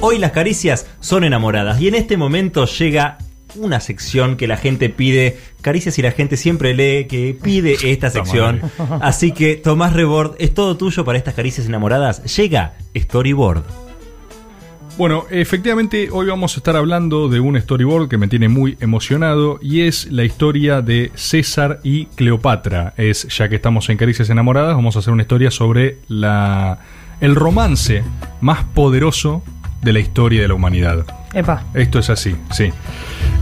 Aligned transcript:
Hoy 0.00 0.18
las 0.18 0.32
caricias 0.32 0.86
son 1.00 1.24
enamoradas 1.24 1.80
y 1.80 1.88
en 1.88 1.94
este 1.94 2.16
momento 2.16 2.66
llega 2.66 3.18
una 3.56 3.80
sección 3.80 4.36
que 4.36 4.46
la 4.46 4.56
gente 4.56 4.90
pide, 4.90 5.38
caricias 5.62 5.98
y 5.98 6.02
la 6.02 6.10
gente 6.10 6.36
siempre 6.36 6.74
lee 6.74 7.06
que 7.06 7.36
pide 7.40 7.76
esta 7.90 8.10
sección. 8.10 8.60
Así 9.00 9.32
que 9.32 9.56
Tomás 9.56 9.94
Rebord, 9.94 10.36
es 10.38 10.52
todo 10.52 10.76
tuyo 10.76 11.04
para 11.04 11.18
estas 11.18 11.34
caricias 11.34 11.66
enamoradas. 11.66 12.36
Llega 12.36 12.74
Storyboard. 12.94 13.64
Bueno, 14.98 15.24
efectivamente 15.30 16.08
hoy 16.10 16.26
vamos 16.26 16.56
a 16.56 16.60
estar 16.60 16.74
hablando 16.74 17.28
de 17.28 17.38
un 17.38 17.60
storyboard 17.60 18.08
que 18.08 18.16
me 18.16 18.28
tiene 18.28 18.48
muy 18.48 18.78
emocionado 18.80 19.58
y 19.60 19.82
es 19.82 20.10
la 20.10 20.24
historia 20.24 20.80
de 20.80 21.12
César 21.14 21.80
y 21.82 22.06
Cleopatra. 22.06 22.94
Es, 22.96 23.28
ya 23.28 23.50
que 23.50 23.56
estamos 23.56 23.90
en 23.90 23.98
Caricias 23.98 24.30
Enamoradas, 24.30 24.74
vamos 24.74 24.96
a 24.96 25.00
hacer 25.00 25.12
una 25.12 25.22
historia 25.22 25.50
sobre 25.50 25.98
la, 26.08 26.78
el 27.20 27.34
romance 27.34 28.04
más 28.40 28.64
poderoso 28.64 29.42
de 29.82 29.92
la 29.92 29.98
historia 30.00 30.42
de 30.42 30.48
la 30.48 30.54
humanidad. 30.54 31.04
Epa. 31.34 31.64
Esto 31.74 31.98
es 31.98 32.08
así, 32.10 32.34
sí. 32.50 32.70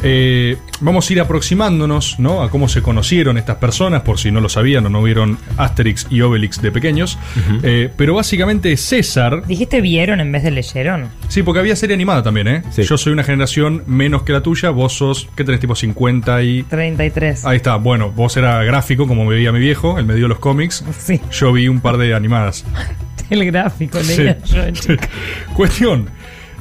Eh, 0.02 0.56
vamos 0.80 1.08
a 1.08 1.12
ir 1.12 1.20
aproximándonos 1.20 2.18
¿no? 2.18 2.42
a 2.42 2.50
cómo 2.50 2.68
se 2.68 2.82
conocieron 2.82 3.38
estas 3.38 3.56
personas, 3.56 4.02
por 4.02 4.18
si 4.18 4.30
no 4.30 4.40
lo 4.40 4.48
sabían 4.48 4.84
o 4.86 4.90
no 4.90 5.02
vieron 5.02 5.38
Asterix 5.56 6.06
y 6.10 6.20
Obelix 6.20 6.60
de 6.60 6.72
pequeños. 6.72 7.18
Eh, 7.62 7.90
pero 7.96 8.14
básicamente 8.14 8.76
César. 8.76 9.46
¿Dijiste 9.46 9.80
vieron 9.80 10.20
en 10.20 10.32
vez 10.32 10.42
de 10.42 10.50
leyeron? 10.50 11.08
Sí, 11.28 11.42
porque 11.42 11.60
había 11.60 11.76
serie 11.76 11.94
animada 11.94 12.22
también, 12.22 12.48
¿eh? 12.48 12.62
Sí. 12.70 12.82
Yo 12.82 12.98
soy 12.98 13.12
una 13.12 13.22
generación 13.24 13.82
menos 13.86 14.24
que 14.24 14.32
la 14.32 14.42
tuya, 14.42 14.70
vos 14.70 14.92
sos, 14.94 15.28
¿qué 15.36 15.44
tenés? 15.44 15.60
Tipo 15.60 15.74
50 15.74 16.42
y... 16.42 16.62
33. 16.64 17.44
Ahí 17.46 17.56
está, 17.56 17.76
bueno, 17.76 18.10
vos 18.10 18.36
era 18.36 18.62
gráfico 18.64 19.06
como 19.06 19.24
me 19.24 19.36
veía 19.36 19.52
mi 19.52 19.60
viejo, 19.60 19.98
él 19.98 20.04
me 20.04 20.14
dio 20.16 20.28
los 20.28 20.38
cómics. 20.38 20.84
Sí, 20.98 21.20
Yo 21.30 21.52
vi 21.52 21.68
un 21.68 21.80
par 21.80 21.96
de 21.96 22.14
animadas. 22.14 22.64
el 23.30 23.44
gráfico, 23.46 24.02
Sí. 24.02 24.18
leía 24.18 24.38
yo 24.44 24.62
de 24.62 24.72
chica. 24.72 25.08
Cuestión. 25.54 26.08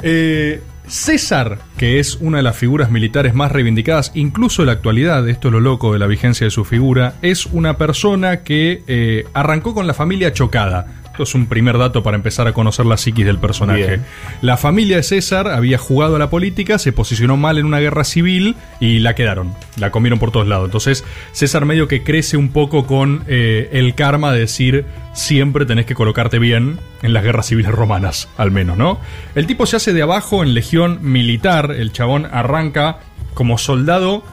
Eh, 0.04 0.62
César, 0.88 1.60
que 1.78 2.00
es 2.00 2.18
una 2.20 2.38
de 2.38 2.44
las 2.44 2.58
figuras 2.58 2.92
militares 2.92 3.34
más 3.34 3.52
reivindicadas, 3.52 4.12
incluso 4.16 4.62
en 4.62 4.68
la 4.68 4.74
actualidad, 4.74 5.28
esto 5.30 5.48
es 5.48 5.54
lo 5.54 5.60
loco 5.60 5.94
de 5.94 6.00
la 6.00 6.08
vigencia 6.08 6.46
de 6.46 6.52
su 6.52 6.66
figura, 6.66 7.16
es 7.22 7.46
una 7.46 7.78
persona 7.78 8.44
que 8.44 8.84
eh, 8.88 9.26
arrancó 9.34 9.74
con 9.74 9.88
la 9.88 9.94
familia 9.94 10.34
chocada. 10.34 11.03
Esto 11.14 11.22
es 11.22 11.36
un 11.36 11.46
primer 11.46 11.78
dato 11.78 12.02
para 12.02 12.18
empezar 12.18 12.48
a 12.48 12.54
conocer 12.54 12.88
la 12.88 12.98
psiquis 12.98 13.24
del 13.24 13.38
personaje. 13.38 13.86
Bien. 13.86 14.06
La 14.42 14.58
familia 14.58 14.98
de 14.98 15.04
César 15.04 15.48
había 15.48 15.78
jugado 15.78 16.16
a 16.16 16.20
la 16.20 16.32
política, 16.32 16.80
se 16.80 16.92
posicionó 16.92 17.38
mal 17.38 17.60
en 17.60 17.68
una 17.68 17.80
guerra 17.80 18.04
civil 18.04 18.56
y 18.80 18.98
la 18.98 19.14
quedaron. 19.14 19.54
La 19.78 19.92
comieron 19.92 20.18
por 20.18 20.32
todos 20.32 20.48
lados. 20.48 20.66
Entonces, 20.66 21.06
César 21.32 21.66
medio 21.66 21.88
que 21.88 22.04
crece 22.04 22.36
un 22.36 22.50
poco 22.50 22.88
con 22.88 23.26
eh, 23.28 23.70
el 23.74 23.94
karma 23.94 24.34
de 24.34 24.40
decir 24.40 24.86
siempre 25.14 25.68
tenés 25.68 25.86
que 25.86 25.94
colocarte 25.94 26.40
bien 26.40 26.80
en 27.04 27.14
las 27.14 27.24
guerras 27.24 27.46
civiles 27.46 27.72
romanas, 27.72 28.28
al 28.36 28.50
menos, 28.50 28.76
¿no? 28.76 29.00
El 29.36 29.46
tipo 29.46 29.68
se 29.68 29.76
hace 29.76 29.94
de 29.94 30.02
abajo 30.02 30.42
en 30.42 30.56
legión 30.56 30.98
militar, 31.04 31.76
el 31.78 31.92
chabón 31.92 32.28
arranca 32.32 33.02
como 33.36 33.60
soldado 33.60 34.24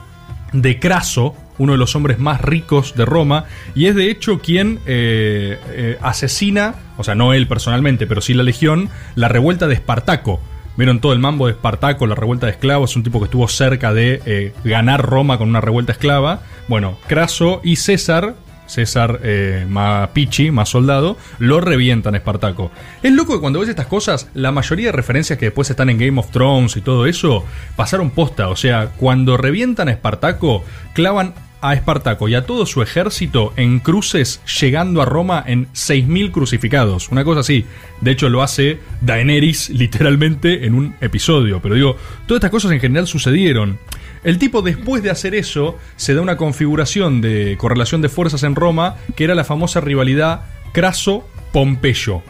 de 0.54 0.78
Craso, 0.80 1.34
uno 1.60 1.72
de 1.72 1.78
los 1.78 1.94
hombres 1.94 2.18
más 2.18 2.40
ricos 2.40 2.94
de 2.96 3.04
Roma, 3.04 3.44
y 3.74 3.86
es 3.86 3.94
de 3.94 4.10
hecho 4.10 4.40
quien 4.40 4.80
eh, 4.86 5.58
eh, 5.68 5.98
asesina, 6.00 6.74
o 6.96 7.04
sea, 7.04 7.14
no 7.14 7.34
él 7.34 7.46
personalmente, 7.46 8.06
pero 8.06 8.22
sí 8.22 8.32
la 8.34 8.42
legión, 8.42 8.88
la 9.14 9.28
revuelta 9.28 9.68
de 9.68 9.74
Espartaco. 9.74 10.40
Vieron 10.76 11.00
todo 11.00 11.12
el 11.12 11.18
mambo 11.18 11.46
de 11.46 11.52
Espartaco, 11.52 12.06
la 12.06 12.14
revuelta 12.14 12.46
de 12.46 12.52
esclavos, 12.52 12.96
un 12.96 13.02
tipo 13.02 13.18
que 13.18 13.26
estuvo 13.26 13.46
cerca 13.48 13.92
de 13.92 14.22
eh, 14.24 14.54
ganar 14.64 15.02
Roma 15.04 15.36
con 15.36 15.50
una 15.50 15.60
revuelta 15.60 15.92
esclava. 15.92 16.40
Bueno, 16.68 16.96
Craso 17.06 17.60
y 17.62 17.76
César, 17.76 18.34
César 18.70 19.20
eh, 19.22 19.66
más 19.68 20.08
pichi, 20.10 20.50
más 20.50 20.70
soldado, 20.70 21.18
lo 21.38 21.60
revientan 21.60 22.14
a 22.14 22.18
Espartaco. 22.18 22.70
Es 23.02 23.12
loco 23.12 23.34
que 23.34 23.40
cuando 23.40 23.60
ves 23.60 23.68
estas 23.68 23.88
cosas, 23.88 24.28
la 24.32 24.52
mayoría 24.52 24.86
de 24.86 24.92
referencias 24.92 25.38
que 25.38 25.46
después 25.46 25.68
están 25.68 25.90
en 25.90 25.98
Game 25.98 26.18
of 26.18 26.30
Thrones 26.30 26.76
y 26.76 26.80
todo 26.80 27.04
eso, 27.06 27.44
pasaron 27.76 28.10
posta. 28.10 28.48
O 28.48 28.56
sea, 28.56 28.92
cuando 28.96 29.36
revientan 29.36 29.88
a 29.88 29.92
Espartaco, 29.92 30.64
clavan 30.94 31.34
a 31.60 31.74
Espartaco 31.74 32.28
y 32.28 32.34
a 32.34 32.46
todo 32.46 32.66
su 32.66 32.82
ejército 32.82 33.52
en 33.56 33.80
cruces 33.80 34.40
llegando 34.60 35.02
a 35.02 35.04
Roma 35.04 35.42
en 35.46 35.66
6.000 35.72 36.30
crucificados. 36.30 37.08
Una 37.10 37.24
cosa 37.24 37.40
así. 37.40 37.66
De 38.00 38.10
hecho, 38.10 38.28
lo 38.28 38.42
hace 38.42 38.78
Daenerys 39.00 39.70
literalmente 39.70 40.66
en 40.66 40.74
un 40.74 40.94
episodio. 41.00 41.60
Pero 41.60 41.74
digo, 41.74 41.96
todas 42.26 42.38
estas 42.38 42.50
cosas 42.50 42.72
en 42.72 42.80
general 42.80 43.06
sucedieron. 43.06 43.78
El 44.22 44.38
tipo 44.38 44.62
después 44.62 45.02
de 45.02 45.10
hacer 45.10 45.34
eso 45.34 45.78
se 45.96 46.14
da 46.14 46.20
una 46.20 46.36
configuración 46.36 47.20
de 47.20 47.56
correlación 47.58 48.02
de 48.02 48.08
fuerzas 48.08 48.42
en 48.42 48.54
Roma 48.54 48.96
que 49.16 49.24
era 49.24 49.34
la 49.34 49.44
famosa 49.44 49.80
rivalidad 49.80 50.42
Craso-Pompeyo. 50.72 52.22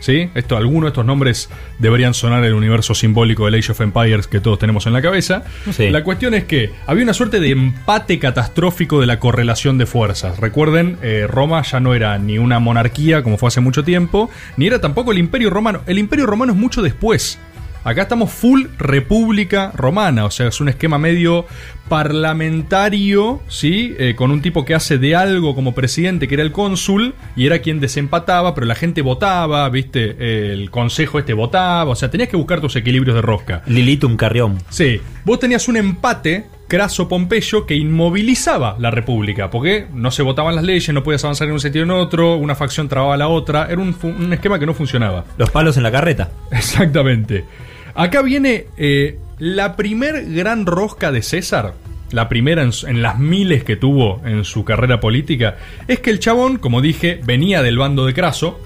¿Sí? 0.00 0.30
Esto, 0.34 0.56
algunos 0.56 0.84
de 0.84 0.88
estos 0.88 1.04
nombres 1.04 1.50
deberían 1.78 2.14
sonar 2.14 2.40
en 2.40 2.46
el 2.46 2.54
universo 2.54 2.94
simbólico 2.94 3.46
del 3.46 3.54
Age 3.56 3.72
of 3.72 3.80
Empires 3.80 4.26
que 4.26 4.40
todos 4.40 4.58
tenemos 4.58 4.86
en 4.86 4.92
la 4.92 5.02
cabeza. 5.02 5.44
Sí. 5.72 5.90
La 5.90 6.04
cuestión 6.04 6.34
es 6.34 6.44
que 6.44 6.70
había 6.86 7.02
una 7.02 7.14
suerte 7.14 7.40
de 7.40 7.50
empate 7.50 8.18
catastrófico 8.18 9.00
de 9.00 9.06
la 9.06 9.18
correlación 9.18 9.76
de 9.78 9.86
fuerzas. 9.86 10.38
Recuerden, 10.38 10.98
eh, 11.02 11.26
Roma 11.28 11.62
ya 11.62 11.80
no 11.80 11.94
era 11.94 12.18
ni 12.18 12.38
una 12.38 12.58
monarquía 12.58 13.22
como 13.22 13.38
fue 13.38 13.48
hace 13.48 13.60
mucho 13.60 13.84
tiempo, 13.84 14.30
ni 14.56 14.66
era 14.66 14.80
tampoco 14.80 15.12
el 15.12 15.18
Imperio 15.18 15.50
Romano. 15.50 15.80
El 15.86 15.98
Imperio 15.98 16.26
Romano 16.26 16.52
es 16.52 16.58
mucho 16.58 16.82
después. 16.82 17.38
Acá 17.84 18.02
estamos 18.02 18.30
full 18.30 18.66
República 18.76 19.72
Romana, 19.74 20.24
o 20.24 20.30
sea, 20.30 20.48
es 20.48 20.60
un 20.60 20.68
esquema 20.68 20.98
medio 20.98 21.46
parlamentario, 21.88 23.40
¿sí? 23.48 23.94
Eh, 23.98 24.14
con 24.14 24.30
un 24.30 24.42
tipo 24.42 24.64
que 24.64 24.74
hace 24.74 24.98
de 24.98 25.16
algo 25.16 25.54
como 25.54 25.74
presidente, 25.74 26.28
que 26.28 26.34
era 26.34 26.42
el 26.42 26.52
cónsul, 26.52 27.14
y 27.36 27.46
era 27.46 27.60
quien 27.60 27.80
desempataba, 27.80 28.54
pero 28.54 28.66
la 28.66 28.74
gente 28.74 29.00
votaba, 29.00 29.68
¿viste? 29.70 30.16
Eh, 30.18 30.52
el 30.52 30.70
consejo 30.70 31.18
este 31.18 31.32
votaba, 31.32 31.90
o 31.90 31.94
sea, 31.94 32.10
tenías 32.10 32.28
que 32.28 32.36
buscar 32.36 32.60
tus 32.60 32.76
equilibrios 32.76 33.14
de 33.14 33.22
rosca. 33.22 33.62
Lilitum 33.66 34.16
Carrión. 34.16 34.58
Sí, 34.68 35.00
vos 35.24 35.38
tenías 35.38 35.68
un 35.68 35.76
empate 35.76 36.46
Craso 36.68 37.08
Pompeyo 37.08 37.64
que 37.66 37.74
inmovilizaba 37.74 38.76
la 38.78 38.90
república, 38.90 39.50
porque 39.50 39.86
no 39.92 40.10
se 40.10 40.22
votaban 40.22 40.54
las 40.54 40.64
leyes, 40.64 40.92
no 40.92 41.02
podías 41.02 41.24
avanzar 41.24 41.48
en 41.48 41.54
un 41.54 41.60
sentido 41.60 41.82
o 41.82 41.86
en 41.86 41.90
otro, 41.90 42.36
una 42.36 42.54
facción 42.54 42.88
trababa 42.88 43.14
a 43.14 43.16
la 43.16 43.28
otra, 43.28 43.68
era 43.70 43.80
un, 43.80 44.32
esquema 44.32 44.58
que 44.58 44.66
no 44.66 44.74
funcionaba. 44.74 45.24
Los 45.38 45.50
palos 45.50 45.78
en 45.78 45.82
la 45.82 45.90
carreta. 45.90 46.30
Exactamente. 46.52 47.46
Acá 47.94 48.20
viene 48.20 48.66
eh, 48.76 49.18
la 49.38 49.76
primer 49.76 50.30
gran 50.30 50.66
rosca 50.66 51.10
de 51.10 51.22
César, 51.22 51.72
la 52.10 52.28
primera 52.28 52.62
en, 52.62 52.70
en 52.86 53.00
las 53.02 53.18
miles 53.18 53.64
que 53.64 53.76
tuvo 53.76 54.20
en 54.26 54.44
su 54.44 54.64
carrera 54.64 55.00
política, 55.00 55.56
es 55.88 56.00
que 56.00 56.10
el 56.10 56.20
chabón, 56.20 56.58
como 56.58 56.82
dije, 56.82 57.18
venía 57.24 57.62
del 57.62 57.78
bando 57.78 58.04
de 58.04 58.12
Craso, 58.12 58.60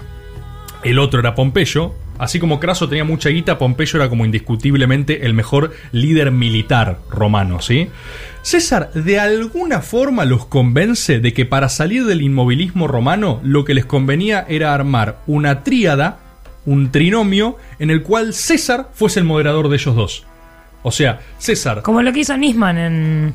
el 0.83 0.99
otro 0.99 1.21
era 1.21 1.35
Pompeyo. 1.35 1.95
Así 2.23 2.39
como 2.39 2.61
Craso 2.61 2.87
tenía 2.87 3.03
mucha 3.03 3.27
guita, 3.27 3.57
Pompeyo 3.57 3.99
era 3.99 4.07
como 4.07 4.23
indiscutiblemente 4.23 5.25
el 5.25 5.33
mejor 5.33 5.73
líder 5.91 6.31
militar 6.31 6.99
romano, 7.09 7.59
¿sí? 7.59 7.89
César 8.41 8.93
de 8.93 9.19
alguna 9.19 9.81
forma 9.81 10.23
los 10.23 10.45
convence 10.45 11.19
de 11.19 11.33
que 11.33 11.45
para 11.45 11.67
salir 11.67 12.05
del 12.05 12.21
inmovilismo 12.21 12.87
romano 12.87 13.41
lo 13.43 13.65
que 13.65 13.73
les 13.73 13.85
convenía 13.85 14.45
era 14.47 14.73
armar 14.73 15.19
una 15.27 15.63
tríada, 15.63 16.19
un 16.65 16.93
trinomio, 16.93 17.57
en 17.77 17.89
el 17.89 18.03
cual 18.03 18.33
César 18.33 18.87
fuese 18.93 19.19
el 19.19 19.25
moderador 19.25 19.67
de 19.67 19.75
ellos 19.75 19.93
dos. 19.93 20.25
O 20.81 20.91
sea, 20.91 21.19
César 21.39 21.81
Como 21.81 22.01
lo 22.01 22.13
que 22.13 22.21
hizo 22.21 22.37
Nisman 22.37 22.77
en. 22.77 23.33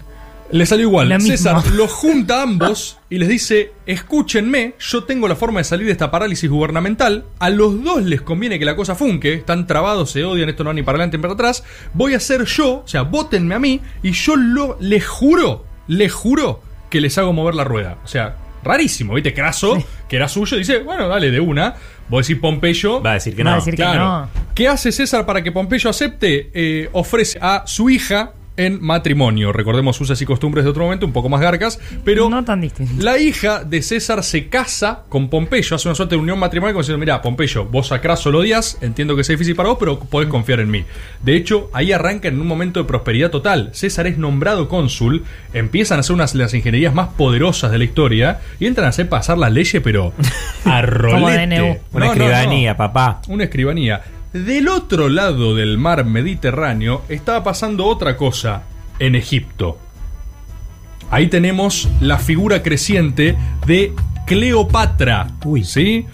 Le 0.50 0.66
salió 0.66 0.86
igual. 0.86 1.20
César 1.20 1.66
los 1.72 1.90
junta 1.92 2.40
a 2.40 2.42
ambos 2.42 2.98
y 3.10 3.18
les 3.18 3.28
dice: 3.28 3.72
Escúchenme, 3.86 4.74
yo 4.78 5.04
tengo 5.04 5.28
la 5.28 5.36
forma 5.36 5.60
de 5.60 5.64
salir 5.64 5.86
de 5.86 5.92
esta 5.92 6.10
parálisis 6.10 6.48
gubernamental. 6.50 7.24
A 7.38 7.50
los 7.50 7.82
dos 7.84 8.02
les 8.02 8.20
conviene 8.22 8.58
que 8.58 8.64
la 8.64 8.76
cosa 8.76 8.94
funque. 8.94 9.34
Están 9.34 9.66
trabados, 9.66 10.10
se 10.10 10.24
odian, 10.24 10.48
esto 10.48 10.64
no 10.64 10.68
va 10.70 10.74
ni 10.74 10.82
para 10.82 10.96
adelante 10.96 11.16
ni 11.18 11.22
para 11.22 11.34
atrás. 11.34 11.64
Voy 11.94 12.14
a 12.14 12.20
ser 12.20 12.44
yo, 12.44 12.80
o 12.84 12.88
sea, 12.88 13.02
votenme 13.02 13.54
a 13.54 13.58
mí 13.58 13.80
y 14.02 14.12
yo 14.12 14.36
lo, 14.36 14.76
les 14.80 15.06
juro, 15.06 15.64
les 15.86 16.12
juro 16.12 16.62
que 16.90 17.00
les 17.00 17.18
hago 17.18 17.32
mover 17.32 17.54
la 17.54 17.64
rueda. 17.64 17.98
O 18.04 18.08
sea, 18.08 18.36
rarísimo, 18.64 19.14
¿viste? 19.14 19.34
Craso, 19.34 19.76
que 20.08 20.16
era 20.16 20.28
suyo, 20.28 20.56
dice: 20.56 20.78
Bueno, 20.78 21.08
dale, 21.08 21.30
de 21.30 21.40
una. 21.40 21.74
Vos 22.08 22.26
decís 22.26 22.40
Pompeyo. 22.40 23.02
Va 23.02 23.10
a 23.10 23.14
decir 23.14 23.36
que 23.36 23.44
Va 23.44 23.50
a 23.50 23.52
no. 23.54 23.58
decir 23.60 23.74
que 23.74 23.82
Claro. 23.82 23.98
no. 24.00 24.28
¿Qué 24.54 24.66
hace 24.66 24.92
César 24.92 25.26
para 25.26 25.42
que 25.42 25.52
Pompeyo 25.52 25.90
acepte? 25.90 26.50
Eh, 26.54 26.88
ofrece 26.92 27.38
a 27.42 27.64
su 27.66 27.90
hija 27.90 28.32
en 28.58 28.82
matrimonio. 28.82 29.52
Recordemos 29.52 29.98
usas 30.00 30.20
y 30.20 30.26
costumbres 30.26 30.64
de 30.64 30.70
otro 30.70 30.84
momento, 30.84 31.06
un 31.06 31.12
poco 31.12 31.30
más 31.30 31.40
garcas, 31.40 31.80
pero 32.04 32.28
No 32.28 32.44
tan 32.44 32.60
distinto. 32.60 32.92
la 33.02 33.16
hija 33.18 33.64
de 33.64 33.80
César 33.80 34.22
se 34.22 34.48
casa 34.48 35.04
con 35.08 35.30
Pompeyo, 35.30 35.76
hace 35.76 35.88
una 35.88 35.94
suerte 35.94 36.16
de 36.16 36.20
unión 36.20 36.38
matrimonial 36.38 36.74
como 36.74 36.82
diciendo, 36.82 36.98
mira, 36.98 37.22
Pompeyo, 37.22 37.64
vos 37.64 37.90
a 37.92 38.00
Craso 38.02 38.30
lo 38.30 38.40
odias, 38.40 38.76
entiendo 38.82 39.14
que 39.14 39.22
es 39.22 39.28
difícil 39.28 39.54
para 39.56 39.70
vos, 39.70 39.78
pero 39.80 39.98
podés 40.00 40.28
confiar 40.28 40.60
en 40.60 40.70
mí. 40.70 40.84
De 41.22 41.34
hecho, 41.36 41.70
ahí 41.72 41.92
arranca 41.92 42.28
en 42.28 42.40
un 42.40 42.46
momento 42.46 42.80
de 42.80 42.84
prosperidad 42.86 43.30
total. 43.30 43.70
César 43.72 44.06
es 44.06 44.18
nombrado 44.18 44.68
cónsul, 44.68 45.24
empiezan 45.54 45.98
a 45.98 46.00
hacer 46.00 46.14
unas 46.14 46.32
de 46.32 46.40
las 46.40 46.52
ingenierías 46.52 46.92
más 46.94 47.08
poderosas 47.16 47.70
de 47.70 47.78
la 47.78 47.84
historia 47.84 48.40
y 48.60 48.66
entran 48.66 48.86
a 48.86 48.90
hacer 48.90 49.08
pasar 49.08 49.38
las 49.38 49.52
leyes, 49.52 49.80
pero 49.82 50.12
a 50.64 50.82
rolete. 50.82 51.46
DNU. 51.46 51.64
Una 51.64 51.76
No, 51.92 51.98
no, 51.98 51.98
no. 52.00 52.12
escribanía, 52.12 52.76
papá. 52.76 53.22
Una 53.28 53.44
escribanía. 53.44 54.00
Del 54.32 54.68
otro 54.68 55.08
lado 55.08 55.54
del 55.54 55.78
mar 55.78 56.04
Mediterráneo 56.04 57.02
estaba 57.08 57.42
pasando 57.42 57.86
otra 57.86 58.16
cosa 58.16 58.64
en 58.98 59.14
Egipto. 59.14 59.78
Ahí 61.10 61.28
tenemos 61.28 61.88
la 62.00 62.18
figura 62.18 62.62
creciente 62.62 63.36
de 63.66 63.94
Cleopatra. 64.26 65.28
Uy. 65.44 65.64
¿Sí? 65.64 66.04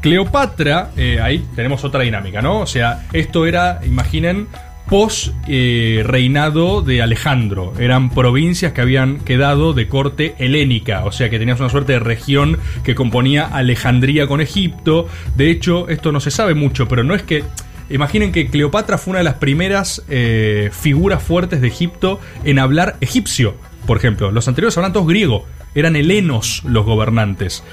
Cleopatra, 0.00 0.90
eh, 0.96 1.20
ahí 1.22 1.46
tenemos 1.54 1.84
otra 1.84 2.02
dinámica, 2.02 2.40
¿no? 2.42 2.60
O 2.60 2.66
sea, 2.66 3.06
esto 3.12 3.46
era, 3.46 3.80
imaginen, 3.84 4.48
post 4.90 5.28
eh, 5.46 6.02
reinado 6.04 6.82
de 6.82 7.00
Alejandro. 7.00 7.72
Eran 7.78 8.10
provincias 8.10 8.72
que 8.72 8.80
habían 8.80 9.20
quedado 9.20 9.72
de 9.72 9.86
corte 9.88 10.34
helénica, 10.38 11.04
o 11.04 11.12
sea 11.12 11.30
que 11.30 11.38
tenías 11.38 11.60
una 11.60 11.68
suerte 11.68 11.92
de 11.92 12.00
región 12.00 12.58
que 12.82 12.96
componía 12.96 13.46
Alejandría 13.46 14.26
con 14.26 14.40
Egipto. 14.40 15.06
De 15.36 15.48
hecho, 15.50 15.88
esto 15.88 16.10
no 16.10 16.18
se 16.18 16.32
sabe 16.32 16.54
mucho, 16.54 16.88
pero 16.88 17.04
no 17.04 17.14
es 17.14 17.22
que... 17.22 17.44
Imaginen 17.88 18.30
que 18.30 18.46
Cleopatra 18.46 18.98
fue 18.98 19.12
una 19.12 19.18
de 19.18 19.24
las 19.24 19.34
primeras 19.34 20.04
eh, 20.08 20.70
figuras 20.72 21.20
fuertes 21.20 21.60
de 21.60 21.66
Egipto 21.66 22.20
en 22.44 22.60
hablar 22.60 22.96
egipcio, 23.00 23.56
por 23.90 23.96
ejemplo. 23.96 24.30
Los 24.30 24.46
anteriores 24.46 24.76
hablan 24.78 24.92
todos 24.92 25.08
griego. 25.08 25.46
Eran 25.74 25.96
helenos 25.96 26.62
los 26.64 26.86
gobernantes. 26.86 27.64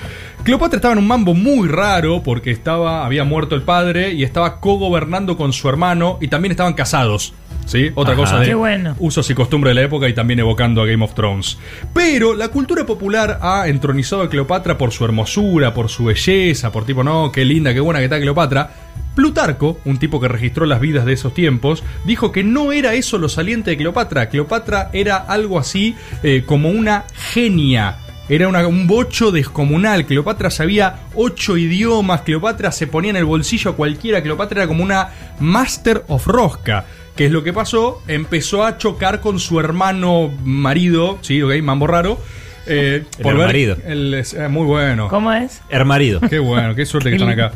Cleopatra 0.42 0.78
estaba 0.78 0.94
en 0.94 0.98
un 0.98 1.06
mambo 1.06 1.36
muy 1.36 1.68
raro 1.68 2.24
porque 2.24 2.50
estaba, 2.50 3.06
había 3.06 3.24
muerto 3.24 3.54
el 3.54 3.62
padre 3.62 4.14
y 4.14 4.24
estaba 4.24 4.60
co-gobernando 4.60 5.38
con 5.38 5.54
su 5.54 5.70
hermano 5.70 6.18
y 6.20 6.28
también 6.30 6.50
estaban 6.50 6.74
casados. 6.74 7.36
¿Sí? 7.68 7.92
Otra 7.94 8.14
Ajá. 8.16 8.22
cosa 8.24 8.40
de 8.40 8.48
Qué 8.48 8.56
bueno. 8.56 8.96
usos 8.98 9.30
y 9.30 9.36
costumbres 9.36 9.76
de 9.76 9.82
la 9.82 9.86
época 9.86 10.10
y 10.10 10.14
también 10.16 10.40
evocando 10.40 10.82
a 10.82 10.88
Game 10.88 11.06
of 11.06 11.14
Thrones. 11.14 11.60
Pero 11.94 12.34
la 12.34 12.48
cultura 12.48 12.84
popular 12.88 13.38
ha 13.44 13.68
entronizado 13.68 14.24
a 14.24 14.30
Cleopatra 14.30 14.76
por 14.76 14.92
su 14.92 15.06
hermosura, 15.06 15.76
por 15.76 15.88
su 15.90 16.06
belleza, 16.06 16.72
por 16.72 16.84
tipo, 16.84 17.04
no, 17.04 17.32
qué 17.32 17.46
linda, 17.46 17.76
qué 17.76 17.80
buena 17.80 18.00
que 18.00 18.06
está 18.06 18.20
Cleopatra. 18.20 18.87
Plutarco, 19.18 19.80
un 19.84 19.98
tipo 19.98 20.22
que 20.22 20.28
registró 20.28 20.68
las 20.68 20.80
vidas 20.80 21.04
de 21.06 21.14
esos 21.14 21.34
tiempos, 21.34 21.84
dijo 22.06 22.32
que 22.32 22.44
no 22.44 22.72
era 22.72 22.94
eso 22.94 23.18
lo 23.18 23.30
saliente 23.30 23.72
de 23.72 23.78
Cleopatra. 23.78 24.30
Cleopatra 24.30 24.92
era 24.94 25.18
algo 25.18 25.58
así 25.58 25.96
eh, 26.22 26.44
como 26.46 26.70
una 26.70 27.04
genia. 27.34 27.98
Era 28.30 28.48
una- 28.48 28.68
un 28.68 28.86
bocho 28.86 29.32
descomunal. 29.32 30.06
Cleopatra 30.06 30.52
sabía 30.52 31.00
ocho 31.16 31.58
idiomas. 31.58 32.22
Cleopatra 32.22 32.72
se 32.72 32.86
ponía 32.86 33.10
en 33.10 33.16
el 33.18 33.26
bolsillo 33.26 33.72
a 33.72 33.76
cualquiera. 33.76 34.22
Cleopatra 34.22 34.62
era 34.62 34.68
como 34.68 34.84
una 34.84 35.10
Master 35.40 36.04
of 36.10 36.28
Rosca. 36.28 36.86
¿Qué 37.16 37.26
es 37.26 37.32
lo 37.32 37.44
que 37.44 37.54
pasó? 37.54 38.04
Empezó 38.08 38.64
a 38.64 38.78
chocar 38.78 39.20
con 39.22 39.40
su 39.40 39.60
hermano 39.60 40.30
marido. 40.44 41.18
Sí, 41.22 41.42
ok, 41.42 41.54
mambo 41.64 41.88
raro. 41.88 42.20
eh, 42.68 43.06
El 43.18 43.36
marido. 43.38 43.78
el- 43.88 44.14
es- 44.14 44.34
eh, 44.36 44.48
muy 44.50 44.66
bueno. 44.66 45.08
¿Cómo 45.08 45.32
es? 45.34 45.62
Hermarido. 45.70 46.20
Qué 46.20 46.38
bueno, 46.38 46.76
qué 46.76 46.86
suerte 46.86 47.10
que 47.10 47.16
están 47.16 47.30
acá. 47.32 47.54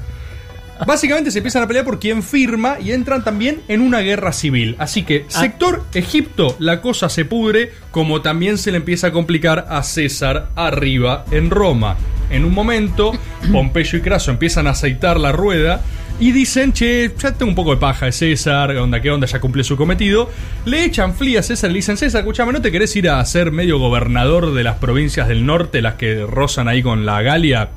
Básicamente 0.86 1.31
se 1.31 1.39
empiezan 1.39 1.63
a 1.63 1.68
pelear 1.68 1.86
por 1.86 2.00
quién 2.00 2.24
firma 2.24 2.78
y 2.80 2.92
entran 2.92 3.24
también 3.24 3.62
en 3.68 3.81
una 3.81 4.00
guerra 4.00 4.33
civil. 4.33 4.75
Así 4.80 5.04
que, 5.04 5.25
sector 5.28 5.83
Egipto, 5.94 6.56
la 6.60 6.81
cosa 6.81 7.10
se 7.10 7.25
pudre, 7.25 7.72
como 7.92 8.22
también 8.22 8.57
se 8.57 8.72
le 8.72 8.78
empieza 8.78 9.07
a 9.07 9.12
complicar 9.12 9.68
a 9.69 9.83
César 9.83 10.50
arriba 10.56 11.25
en 11.31 11.50
Roma. 11.50 11.98
En 12.30 12.45
un 12.45 12.54
momento, 12.54 13.12
Pompeyo 13.51 13.98
y 14.00 14.01
Craso 14.01 14.31
empiezan 14.31 14.68
a 14.68 14.72
aceitar 14.72 15.19
la 15.19 15.31
rueda 15.31 15.81
y 16.19 16.31
dicen, 16.31 16.72
che, 16.72 17.12
ya 17.18 17.33
tengo 17.33 17.50
un 17.50 17.56
poco 17.56 17.72
de 17.72 17.78
paja 17.78 18.06
de 18.06 18.12
César, 18.12 18.75
onda, 18.78 19.01
qué 19.01 19.10
onda, 19.10 19.28
ya 19.28 19.39
cumplió 19.39 19.63
su 19.63 19.75
cometido. 19.75 20.30
Le 20.66 20.86
echan 20.86 21.16
flia 21.16 21.39
a 21.39 21.44
César 21.44 21.69
y 21.69 21.74
le 21.74 21.78
dicen, 21.78 21.98
César, 21.98 22.22
escúchame, 22.22 22.54
¿no 22.54 22.62
te 22.62 22.72
querés 22.72 22.95
ir 22.95 23.10
a 23.10 23.24
ser 23.25 23.51
medio 23.51 23.80
gobernador 23.80 24.54
de 24.54 24.63
las 24.63 24.78
provincias 24.78 25.28
del 25.28 25.45
norte, 25.45 25.81
las 25.81 25.95
que 25.95 26.24
rozan 26.28 26.68
ahí 26.68 26.83
con 26.83 27.06
la 27.06 27.22
Galia? 27.22 27.69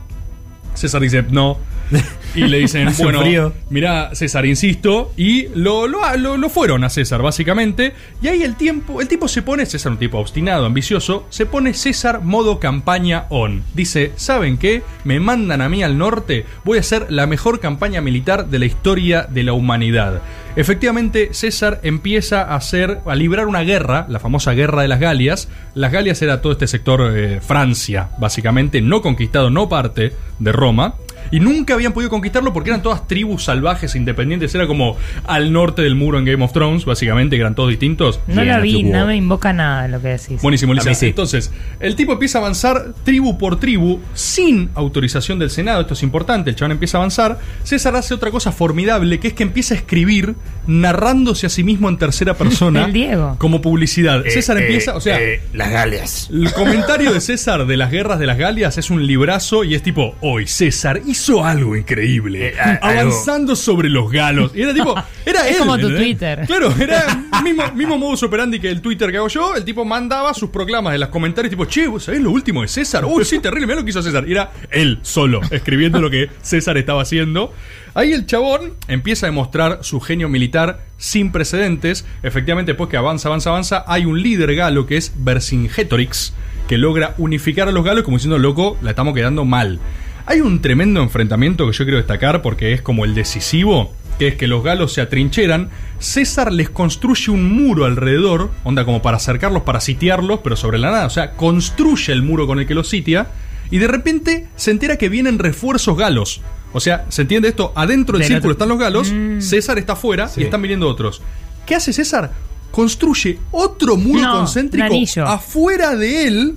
César 0.74 1.00
dice, 1.00 1.24
no. 1.30 1.58
Y 2.34 2.40
le 2.48 2.58
dicen, 2.58 2.88
bueno, 2.98 3.20
frío. 3.20 3.52
mirá, 3.70 4.14
César, 4.14 4.44
insisto. 4.46 5.12
Y 5.16 5.48
lo, 5.54 5.86
lo, 5.86 6.00
lo- 6.16 6.36
lo 6.36 6.48
fueron 6.48 6.82
a 6.84 6.90
César, 6.90 7.22
básicamente. 7.22 7.92
Y 8.22 8.28
ahí 8.28 8.42
el 8.42 8.56
tiempo, 8.56 9.00
el 9.00 9.08
tipo 9.08 9.28
se 9.28 9.42
pone, 9.42 9.66
César, 9.66 9.92
un 9.92 9.98
tipo 9.98 10.18
obstinado, 10.18 10.66
ambicioso, 10.66 11.26
se 11.30 11.46
pone 11.46 11.74
César 11.74 12.22
modo 12.22 12.58
campaña 12.58 13.26
on. 13.30 13.62
Dice, 13.74 14.12
¿saben 14.16 14.58
qué? 14.58 14.82
Me 15.04 15.20
mandan 15.20 15.60
a 15.62 15.68
mí 15.68 15.82
al 15.82 15.96
norte, 15.98 16.44
voy 16.64 16.78
a 16.78 16.80
hacer 16.80 17.06
la 17.10 17.26
mejor 17.26 17.60
campaña 17.60 18.00
militar 18.00 18.48
de 18.48 18.58
la 18.58 18.66
historia 18.66 19.26
de 19.30 19.42
la 19.44 19.52
humanidad. 19.52 20.20
Efectivamente, 20.56 21.30
César 21.32 21.80
empieza 21.82 22.42
a 22.42 22.54
hacer, 22.56 23.00
a 23.06 23.14
librar 23.16 23.46
una 23.48 23.62
guerra, 23.62 24.06
la 24.08 24.20
famosa 24.20 24.52
guerra 24.52 24.82
de 24.82 24.88
las 24.88 25.00
Galias. 25.00 25.48
Las 25.74 25.90
Galias 25.92 26.22
era 26.22 26.40
todo 26.40 26.52
este 26.52 26.68
sector 26.68 27.12
eh, 27.16 27.40
Francia, 27.40 28.10
básicamente, 28.18 28.80
no 28.80 29.02
conquistado, 29.02 29.50
no 29.50 29.68
parte 29.68 30.12
de 30.38 30.52
Roma. 30.52 30.94
Y 31.34 31.40
nunca 31.40 31.74
habían 31.74 31.92
podido 31.92 32.10
conquistarlo 32.10 32.52
porque 32.52 32.70
eran 32.70 32.82
todas 32.82 33.08
tribus 33.08 33.44
salvajes 33.44 33.94
e 33.94 33.98
independientes. 33.98 34.54
Era 34.54 34.66
como 34.68 34.96
al 35.26 35.52
norte 35.52 35.82
del 35.82 35.96
muro 35.96 36.18
en 36.18 36.24
Game 36.24 36.44
of 36.44 36.52
Thrones, 36.52 36.84
básicamente, 36.84 37.36
que 37.36 37.40
eran 37.40 37.54
todos 37.56 37.70
distintos. 37.70 38.20
No 38.28 38.36
Bien, 38.42 38.48
la 38.48 38.60
vi, 38.60 38.74
tipo- 38.84 38.92
no 38.96 39.06
me 39.06 39.16
invoca 39.16 39.52
nada 39.52 39.88
lo 39.88 40.00
que 40.00 40.08
decís. 40.08 40.40
Buenísimo, 40.42 40.74
Lisa. 40.74 40.94
Sí. 40.94 41.06
Entonces, 41.06 41.50
el 41.80 41.96
tipo 41.96 42.12
empieza 42.12 42.38
a 42.38 42.42
avanzar 42.42 42.92
tribu 43.04 43.36
por 43.38 43.58
tribu 43.58 44.00
sin 44.14 44.70
autorización 44.74 45.38
del 45.40 45.50
Senado. 45.50 45.80
Esto 45.80 45.94
es 45.94 46.02
importante. 46.04 46.50
El 46.50 46.56
chabón 46.56 46.72
empieza 46.72 46.98
a 46.98 47.00
avanzar. 47.00 47.38
César 47.64 47.96
hace 47.96 48.14
otra 48.14 48.30
cosa 48.30 48.52
formidable, 48.52 49.18
que 49.18 49.28
es 49.28 49.34
que 49.34 49.42
empieza 49.42 49.74
a 49.74 49.78
escribir 49.78 50.36
narrándose 50.68 51.46
a 51.46 51.48
sí 51.48 51.64
mismo 51.64 51.88
en 51.88 51.98
tercera 51.98 52.34
persona. 52.38 52.84
El 52.84 52.92
Diego. 52.92 53.36
Como 53.38 53.60
publicidad. 53.60 54.26
Eh, 54.26 54.30
César 54.30 54.58
eh, 54.58 54.62
empieza, 54.66 54.94
o 54.94 55.00
sea. 55.00 55.20
eh, 55.20 55.40
las 55.52 55.70
Galias. 55.70 56.28
El 56.30 56.52
comentario 56.52 57.12
de 57.12 57.20
César 57.20 57.66
de 57.66 57.76
las 57.76 57.90
guerras 57.90 58.18
de 58.18 58.26
las 58.26 58.38
Galias 58.38 58.78
es 58.78 58.90
un 58.90 59.06
librazo 59.06 59.64
y 59.64 59.74
es 59.74 59.82
tipo, 59.82 60.14
hoy 60.20 60.46
César 60.46 61.00
hizo 61.06 61.23
algo 61.44 61.76
increíble, 61.76 62.48
Eh, 62.48 62.54
a- 62.60 62.72
algo- 62.74 63.00
avanzando 63.12 63.56
sobre 63.56 63.88
los 63.88 64.10
galos. 64.10 64.52
Y 64.54 64.62
era 64.62 64.74
tipo, 64.74 64.94
era 65.26 65.48
Es 65.48 65.52
él, 65.56 65.58
como 65.58 65.78
tu. 65.78 65.88
Twitter. 65.94 66.44
Claro, 66.46 66.72
era 66.78 67.24
mismo, 67.42 67.62
mismo 67.74 67.98
modus 67.98 68.22
operandi 68.22 68.60
que 68.60 68.70
el 68.70 68.80
Twitter 68.80 69.10
que 69.10 69.16
hago 69.18 69.28
yo. 69.28 69.54
El 69.56 69.64
tipo 69.64 69.84
mandaba 69.84 70.32
sus 70.34 70.50
proclamas 70.50 70.94
en 70.94 71.00
los 71.00 71.08
comentarios, 71.08 71.50
tipo, 71.50 71.64
che, 71.66 71.86
¿vos 71.88 72.04
sabés 72.04 72.20
lo 72.20 72.30
último 72.30 72.62
de 72.62 72.68
César? 72.68 73.04
Uy, 73.04 73.24
sí, 73.24 73.38
terrible, 73.38 73.66
mirá 73.66 73.78
lo 73.78 73.84
que 73.84 73.90
hizo 73.90 74.02
César. 74.02 74.24
Y 74.28 74.32
era 74.32 74.50
él 74.70 74.98
solo, 75.02 75.40
escribiendo 75.50 76.00
lo 76.00 76.10
que 76.10 76.28
César 76.42 76.76
estaba 76.78 77.02
haciendo. 77.02 77.52
Ahí 77.94 78.12
el 78.12 78.26
chabón 78.26 78.74
empieza 78.88 79.26
a 79.26 79.30
demostrar 79.30 79.78
su 79.82 80.00
genio 80.00 80.28
militar 80.28 80.80
sin 80.98 81.30
precedentes. 81.30 82.04
Efectivamente, 82.24 82.72
después 82.72 82.90
que 82.90 82.96
avanza, 82.96 83.28
avanza, 83.28 83.50
avanza, 83.50 83.84
hay 83.86 84.04
un 84.04 84.20
líder 84.20 84.54
galo 84.56 84.86
que 84.86 84.96
es 84.96 85.12
Vercingetorix, 85.16 86.34
que 86.68 86.76
logra 86.78 87.14
unificar 87.18 87.68
a 87.68 87.72
los 87.72 87.84
galos 87.84 88.02
como 88.04 88.16
diciendo, 88.16 88.38
loco, 88.38 88.76
la 88.82 88.90
estamos 88.90 89.14
quedando 89.14 89.44
mal. 89.44 89.78
Hay 90.26 90.40
un 90.40 90.60
tremendo 90.62 91.02
enfrentamiento 91.02 91.66
que 91.66 91.72
yo 91.72 91.84
quiero 91.84 91.98
destacar 91.98 92.40
porque 92.40 92.72
es 92.72 92.80
como 92.80 93.04
el 93.04 93.14
decisivo, 93.14 93.92
que 94.18 94.28
es 94.28 94.34
que 94.36 94.46
los 94.46 94.62
galos 94.64 94.92
se 94.92 95.00
atrincheran, 95.02 95.68
César 95.98 96.50
les 96.52 96.70
construye 96.70 97.30
un 97.30 97.52
muro 97.52 97.84
alrededor, 97.84 98.50
onda 98.64 98.84
como 98.86 99.02
para 99.02 99.18
acercarlos, 99.18 99.62
para 99.64 99.80
sitiarlos, 99.80 100.40
pero 100.42 100.56
sobre 100.56 100.78
la 100.78 100.90
nada, 100.90 101.06
o 101.06 101.10
sea, 101.10 101.32
construye 101.32 102.12
el 102.12 102.22
muro 102.22 102.46
con 102.46 102.58
el 102.58 102.66
que 102.66 102.74
los 102.74 102.88
sitia, 102.88 103.28
y 103.70 103.78
de 103.78 103.86
repente 103.86 104.48
se 104.56 104.70
entera 104.70 104.96
que 104.96 105.08
vienen 105.10 105.38
refuerzos 105.38 105.96
galos. 105.96 106.40
O 106.72 106.80
sea, 106.80 107.04
¿se 107.10 107.22
entiende 107.22 107.48
esto? 107.48 107.72
Adentro 107.76 108.18
del 108.18 108.26
Del 108.26 108.36
círculo 108.36 108.52
están 108.52 108.68
los 108.68 108.78
galos, 108.78 109.12
Mm. 109.12 109.40
César 109.40 109.78
está 109.78 109.92
afuera 109.92 110.28
Sí. 110.28 110.40
y 110.40 110.44
están 110.44 110.62
viniendo 110.62 110.88
otros. 110.88 111.20
¿Qué 111.66 111.74
hace 111.74 111.92
César? 111.92 112.32
Construye 112.70 113.38
otro 113.52 113.96
muro 113.96 114.20
No, 114.22 114.32
concéntrico 114.38 114.94
afuera 115.26 115.94
de 115.96 116.26
él 116.26 116.54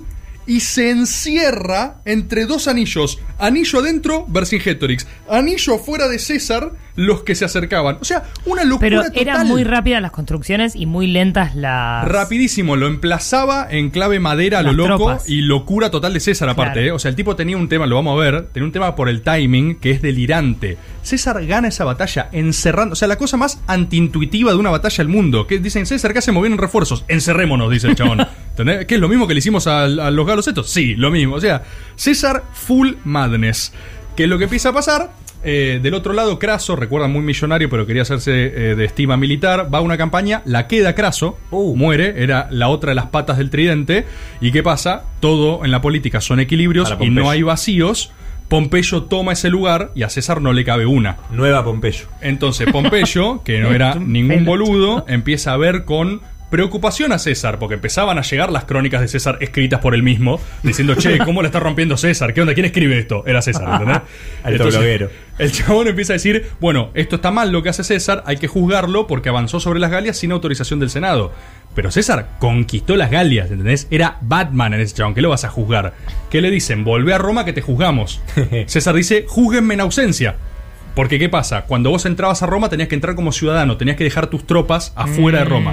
y 0.48 0.60
se 0.60 0.88
encierra 0.90 1.98
entre 2.06 2.46
dos 2.46 2.68
anillos. 2.68 3.18
Anillo 3.38 3.80
adentro, 3.80 4.24
Vercingetorix. 4.28 5.06
Anillo 5.30 5.74
afuera 5.74 6.08
de 6.08 6.18
César, 6.18 6.72
los 6.96 7.22
que 7.22 7.34
se 7.34 7.44
acercaban. 7.44 7.98
O 8.00 8.04
sea, 8.04 8.24
una 8.46 8.64
locura 8.64 8.88
Pero 8.88 9.02
total. 9.04 9.22
eran 9.22 9.46
muy 9.46 9.62
rápidas 9.62 10.00
las 10.00 10.10
construcciones 10.10 10.74
y 10.74 10.86
muy 10.86 11.06
lentas 11.06 11.54
las. 11.54 12.08
Rapidísimo, 12.08 12.76
lo 12.76 12.86
emplazaba 12.86 13.68
en 13.70 13.90
clave 13.90 14.20
madera 14.20 14.60
a 14.60 14.62
lo 14.62 14.72
loco 14.72 14.96
tropas. 14.96 15.28
y 15.28 15.42
locura 15.42 15.90
total 15.90 16.14
de 16.14 16.20
César 16.20 16.48
aparte. 16.48 16.80
Claro. 16.80 16.88
¿eh? 16.88 16.92
O 16.92 16.98
sea, 16.98 17.10
el 17.10 17.14
tipo 17.14 17.36
tenía 17.36 17.58
un 17.58 17.68
tema, 17.68 17.86
lo 17.86 17.96
vamos 17.96 18.18
a 18.18 18.20
ver, 18.24 18.46
tenía 18.48 18.64
un 18.66 18.72
tema 18.72 18.96
por 18.96 19.10
el 19.10 19.20
timing 19.20 19.76
que 19.76 19.90
es 19.90 20.00
delirante. 20.00 20.78
César 21.02 21.44
gana 21.46 21.68
esa 21.68 21.84
batalla 21.84 22.30
encerrando, 22.32 22.94
o 22.94 22.96
sea, 22.96 23.06
la 23.06 23.16
cosa 23.16 23.36
más 23.36 23.60
antiintuitiva 23.66 24.50
de 24.50 24.56
una 24.56 24.70
batalla 24.70 24.96
del 25.04 25.08
mundo. 25.08 25.46
Que 25.46 25.58
dicen, 25.58 25.84
César, 25.84 26.14
¿qué 26.14 26.20
hacemos? 26.20 26.42
Vienen 26.42 26.58
refuerzos, 26.58 27.04
encerrémonos, 27.06 27.70
dice 27.70 27.86
el 27.86 27.96
chabón. 27.96 28.26
¿Entendés? 28.58 28.86
¿Qué 28.86 28.96
es 28.96 29.00
lo 29.00 29.08
mismo 29.08 29.26
que 29.26 29.34
le 29.34 29.38
hicimos 29.38 29.66
a, 29.66 29.84
a 29.84 30.10
los 30.10 30.26
galos 30.26 30.46
estos? 30.48 30.68
Sí, 30.70 30.94
lo 30.94 31.10
mismo. 31.10 31.36
O 31.36 31.40
sea, 31.40 31.62
César 31.96 32.44
full 32.52 32.94
madness. 33.04 33.72
¿Qué 34.16 34.24
es 34.24 34.28
lo 34.28 34.38
que 34.38 34.44
empieza 34.44 34.70
a 34.70 34.72
pasar? 34.72 35.12
Eh, 35.44 35.78
del 35.80 35.94
otro 35.94 36.12
lado, 36.12 36.38
Craso, 36.38 36.74
recuerdan 36.74 37.12
muy 37.12 37.22
millonario, 37.22 37.70
pero 37.70 37.86
quería 37.86 38.02
hacerse 38.02 38.32
eh, 38.32 38.74
de 38.74 38.84
estima 38.84 39.16
militar, 39.16 39.72
va 39.72 39.78
a 39.78 39.80
una 39.80 39.96
campaña, 39.96 40.42
la 40.44 40.66
queda 40.66 40.94
Craso, 40.94 41.38
Uh. 41.50 41.76
muere, 41.76 42.22
era 42.22 42.48
la 42.50 42.68
otra 42.68 42.90
de 42.90 42.96
las 42.96 43.06
patas 43.06 43.38
del 43.38 43.50
tridente. 43.50 44.04
¿Y 44.40 44.50
qué 44.50 44.62
pasa? 44.64 45.04
Todo 45.20 45.64
en 45.64 45.70
la 45.70 45.80
política 45.80 46.20
son 46.20 46.40
equilibrios 46.40 46.92
y 47.00 47.10
no 47.10 47.30
hay 47.30 47.42
vacíos. 47.42 48.10
Pompeyo 48.48 49.04
toma 49.04 49.32
ese 49.32 49.50
lugar 49.50 49.92
y 49.94 50.02
a 50.02 50.08
César 50.08 50.40
no 50.40 50.52
le 50.54 50.64
cabe 50.64 50.86
una. 50.86 51.18
Nueva 51.30 51.62
Pompeyo. 51.64 52.06
Entonces 52.22 52.66
Pompeyo, 52.72 53.42
que 53.44 53.60
no 53.60 53.70
era 53.74 53.94
ningún 53.94 54.44
boludo, 54.44 55.04
empieza 55.06 55.52
a 55.52 55.56
ver 55.58 55.84
con 55.84 56.22
Preocupación 56.50 57.12
a 57.12 57.18
César, 57.18 57.58
porque 57.58 57.74
empezaban 57.74 58.16
a 58.16 58.22
llegar 58.22 58.50
las 58.50 58.64
crónicas 58.64 59.02
de 59.02 59.08
César 59.08 59.36
escritas 59.40 59.80
por 59.80 59.94
él 59.94 60.02
mismo, 60.02 60.40
diciendo, 60.62 60.94
che, 60.94 61.18
¿cómo 61.18 61.42
le 61.42 61.48
está 61.48 61.60
rompiendo 61.60 61.98
César? 61.98 62.32
¿Qué 62.32 62.40
onda? 62.40 62.54
¿Quién 62.54 62.64
escribe 62.64 62.98
esto? 62.98 63.22
Era 63.26 63.42
César, 63.42 63.68
¿entendés? 63.72 63.96
Alto 63.96 64.50
Entonces, 64.50 64.80
bloguero. 64.80 65.10
El 65.38 65.52
chabón 65.52 65.88
empieza 65.88 66.14
a 66.14 66.14
decir, 66.14 66.46
bueno, 66.58 66.90
esto 66.94 67.16
está 67.16 67.30
mal 67.30 67.52
lo 67.52 67.62
que 67.62 67.68
hace 67.68 67.84
César, 67.84 68.22
hay 68.26 68.38
que 68.38 68.48
juzgarlo 68.48 69.06
porque 69.06 69.28
avanzó 69.28 69.60
sobre 69.60 69.78
las 69.78 69.90
Galias 69.90 70.16
sin 70.16 70.32
autorización 70.32 70.80
del 70.80 70.88
Senado. 70.88 71.32
Pero 71.74 71.90
César 71.90 72.30
conquistó 72.38 72.96
las 72.96 73.10
Galias, 73.10 73.50
¿entendés? 73.50 73.86
Era 73.90 74.16
Batman 74.22 74.72
en 74.72 74.80
ese 74.80 74.94
chabón, 74.94 75.14
¿qué 75.14 75.20
lo 75.20 75.28
vas 75.28 75.44
a 75.44 75.50
juzgar? 75.50 75.92
¿Qué 76.30 76.40
le 76.40 76.50
dicen? 76.50 76.82
Volvé 76.82 77.12
a 77.12 77.18
Roma 77.18 77.44
que 77.44 77.52
te 77.52 77.60
juzgamos. 77.60 78.22
César 78.66 78.94
dice, 78.94 79.26
júguenme 79.28 79.74
en 79.74 79.80
ausencia. 79.80 80.36
Porque 80.94 81.20
¿qué 81.20 81.28
pasa? 81.28 81.62
Cuando 81.62 81.90
vos 81.90 82.06
entrabas 82.06 82.42
a 82.42 82.46
Roma 82.46 82.68
tenías 82.68 82.88
que 82.88 82.96
entrar 82.96 83.14
como 83.14 83.30
ciudadano, 83.30 83.76
tenías 83.76 83.96
que 83.96 84.02
dejar 84.02 84.26
tus 84.26 84.44
tropas 84.44 84.92
afuera 84.96 85.38
de 85.38 85.44
Roma. 85.44 85.72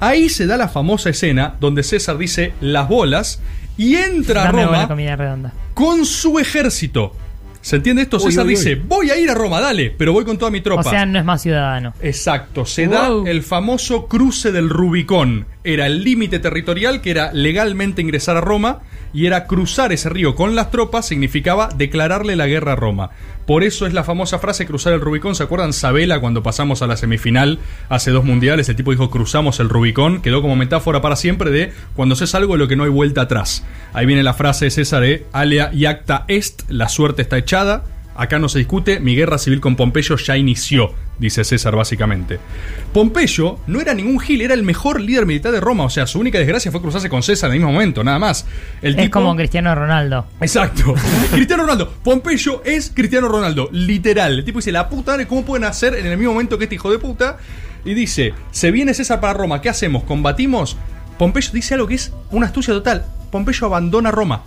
Ahí 0.00 0.28
se 0.28 0.46
da 0.46 0.56
la 0.56 0.68
famosa 0.68 1.10
escena 1.10 1.54
donde 1.60 1.82
César 1.82 2.18
dice 2.18 2.52
las 2.60 2.88
bolas 2.88 3.40
y 3.76 3.96
entra 3.96 4.42
a 4.42 4.44
Dame 4.46 4.64
Roma 4.66 4.88
comida 4.88 5.16
redonda. 5.16 5.52
con 5.74 6.04
su 6.04 6.38
ejército. 6.38 7.14
¿Se 7.60 7.76
entiende 7.76 8.02
esto? 8.02 8.18
Uy, 8.18 8.24
César 8.24 8.44
uy, 8.44 8.52
uy. 8.52 8.56
dice, 8.58 8.74
voy 8.74 9.08
a 9.08 9.16
ir 9.18 9.30
a 9.30 9.34
Roma, 9.34 9.58
dale, 9.58 9.90
pero 9.96 10.12
voy 10.12 10.24
con 10.26 10.36
toda 10.36 10.50
mi 10.50 10.60
tropa. 10.60 10.82
O 10.82 10.90
sea, 10.90 11.06
no 11.06 11.18
es 11.18 11.24
más 11.24 11.40
ciudadano. 11.40 11.94
Exacto, 12.02 12.66
se 12.66 12.86
Wow. 12.88 13.24
da 13.24 13.30
el 13.30 13.42
famoso 13.42 14.06
cruce 14.06 14.52
del 14.52 14.68
Rubicón. 14.68 15.46
Era 15.64 15.86
el 15.86 16.04
límite 16.04 16.40
territorial 16.40 17.00
que 17.00 17.10
era 17.10 17.32
legalmente 17.32 18.02
ingresar 18.02 18.36
a 18.36 18.42
Roma 18.42 18.80
y 19.14 19.24
era 19.24 19.46
cruzar 19.46 19.94
ese 19.94 20.10
río 20.10 20.34
con 20.34 20.54
las 20.54 20.70
tropas 20.70 21.06
significaba 21.06 21.70
declararle 21.74 22.36
la 22.36 22.46
guerra 22.48 22.72
a 22.72 22.76
Roma. 22.76 23.10
Por 23.46 23.62
eso 23.62 23.86
es 23.86 23.92
la 23.92 24.04
famosa 24.04 24.38
frase 24.38 24.66
cruzar 24.66 24.92
el 24.92 25.00
Rubicón. 25.00 25.34
¿Se 25.34 25.42
acuerdan 25.42 25.72
Sabela 25.72 26.20
cuando 26.20 26.42
pasamos 26.42 26.82
a 26.82 26.86
la 26.86 26.96
semifinal 26.96 27.58
hace 27.88 28.10
dos 28.10 28.24
mundiales? 28.24 28.68
El 28.68 28.76
tipo 28.76 28.90
dijo 28.90 29.10
cruzamos 29.10 29.60
el 29.60 29.68
Rubicón. 29.68 30.22
Quedó 30.22 30.42
como 30.42 30.56
metáfora 30.56 31.02
para 31.02 31.16
siempre 31.16 31.50
de 31.50 31.72
cuando 31.94 32.16
se 32.16 32.24
algo 32.36 32.54
de 32.54 32.58
lo 32.58 32.68
que 32.68 32.76
no 32.76 32.84
hay 32.84 32.90
vuelta 32.90 33.22
atrás. 33.22 33.64
Ahí 33.92 34.06
viene 34.06 34.22
la 34.22 34.34
frase 34.34 34.70
César 34.70 35.02
de 35.02 35.26
alea 35.32 35.70
y 35.72 35.84
acta 35.84 36.24
est, 36.28 36.62
la 36.70 36.88
suerte 36.88 37.22
está 37.22 37.36
echada. 37.36 37.84
Acá 38.16 38.38
no 38.38 38.48
se 38.48 38.58
discute, 38.58 39.00
mi 39.00 39.16
guerra 39.16 39.38
civil 39.38 39.60
con 39.60 39.74
Pompeyo 39.74 40.16
ya 40.16 40.36
inició, 40.36 40.92
dice 41.18 41.42
César 41.42 41.74
básicamente. 41.74 42.38
Pompeyo 42.92 43.58
no 43.66 43.80
era 43.80 43.92
ningún 43.92 44.20
gil, 44.20 44.40
era 44.40 44.54
el 44.54 44.62
mejor 44.62 45.00
líder 45.00 45.26
militar 45.26 45.50
de 45.52 45.60
Roma, 45.60 45.84
o 45.84 45.90
sea, 45.90 46.06
su 46.06 46.20
única 46.20 46.38
desgracia 46.38 46.70
fue 46.70 46.80
cruzarse 46.80 47.08
con 47.08 47.22
César 47.24 47.48
en 47.50 47.54
el 47.54 47.58
mismo 47.60 47.72
momento, 47.72 48.04
nada 48.04 48.18
más. 48.20 48.46
El 48.82 48.94
Es 48.94 49.02
tipo- 49.06 49.18
como 49.18 49.34
Cristiano 49.34 49.74
Ronaldo. 49.74 50.26
Exacto. 50.40 50.94
Cristiano 51.32 51.64
Ronaldo. 51.64 51.92
Pompeyo 52.04 52.62
es 52.64 52.92
Cristiano 52.94 53.26
Ronaldo. 53.28 53.68
Literal. 53.72 54.38
El 54.38 54.44
tipo 54.44 54.58
dice, 54.60 54.70
la 54.70 54.88
puta 54.88 55.12
madre, 55.12 55.26
¿cómo 55.26 55.44
pueden 55.44 55.64
hacer 55.64 55.94
en 55.94 56.06
el 56.06 56.16
mismo 56.16 56.32
momento 56.34 56.56
que 56.56 56.64
este 56.64 56.76
hijo 56.76 56.90
de 56.92 56.98
puta? 57.00 57.38
Y 57.84 57.94
dice, 57.94 58.32
se 58.52 58.70
viene 58.70 58.94
César 58.94 59.20
para 59.20 59.32
Roma, 59.34 59.60
¿qué 59.60 59.68
hacemos? 59.68 60.04
¿Combatimos? 60.04 60.76
Pompeyo 61.18 61.50
dice 61.52 61.74
algo 61.74 61.86
que 61.88 61.94
es 61.94 62.12
una 62.30 62.46
astucia 62.46 62.72
total. 62.72 63.04
Pompeyo 63.32 63.66
abandona 63.66 64.10
Roma. 64.10 64.42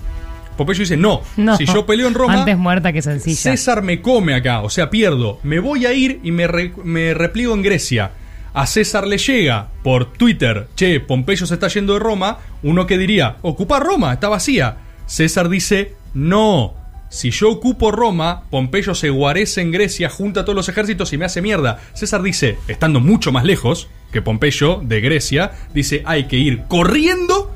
Pompeyo 0.58 0.80
dice, 0.80 0.98
no, 0.98 1.22
No. 1.38 1.56
si 1.56 1.66
yo 1.66 1.86
peleo 1.86 2.08
en 2.08 2.14
Roma, 2.16 2.34
Antes 2.34 2.58
muerta 2.58 2.92
que 2.92 3.02
sencilla. 3.02 3.36
César 3.38 3.82
me 3.84 4.02
come 4.02 4.34
acá, 4.34 4.62
o 4.62 4.70
sea, 4.70 4.90
pierdo. 4.90 5.40
Me 5.44 5.60
voy 5.60 5.86
a 5.86 5.94
ir 5.94 6.20
y 6.24 6.32
me, 6.32 6.48
re- 6.48 6.74
me 6.84 7.14
repliego 7.14 7.54
en 7.54 7.62
Grecia. 7.62 8.12
A 8.54 8.66
César 8.66 9.06
le 9.08 9.18
llega 9.20 9.68
por 9.84 10.12
Twitter, 10.14 10.68
che, 10.76 11.00
Pompeyo 11.00 11.46
se 11.46 11.54
está 11.54 11.68
yendo 11.68 11.94
de 11.94 12.00
Roma. 12.00 12.40
Uno 12.64 12.88
que 12.88 12.98
diría, 12.98 13.38
ocupa 13.44 13.80
Roma, 13.80 14.14
está 14.14 14.30
vacía. 14.30 14.78
César 15.06 15.48
dice, 15.48 15.94
no. 16.16 16.74
Si 17.10 17.30
yo 17.32 17.50
ocupo 17.52 17.92
Roma, 17.92 18.44
Pompeyo 18.50 18.94
se 18.96 19.10
guarece 19.12 19.62
en 19.62 19.72
Grecia, 19.72 20.10
junta 20.10 20.42
a 20.42 20.44
todos 20.44 20.56
los 20.56 20.68
ejércitos 20.70 21.14
y 21.14 21.18
me 21.18 21.24
hace 21.26 21.42
mierda. 21.42 21.80
César 21.94 22.22
dice, 22.22 22.58
estando 22.68 23.00
mucho 23.00 23.32
más 23.32 23.46
lejos 23.46 23.88
que 24.12 24.22
Pompeyo 24.22 24.82
de 24.84 25.00
Grecia, 25.02 25.52
dice, 25.74 26.02
hay 26.06 26.26
que 26.26 26.36
ir 26.38 26.64
corriendo 26.68 27.54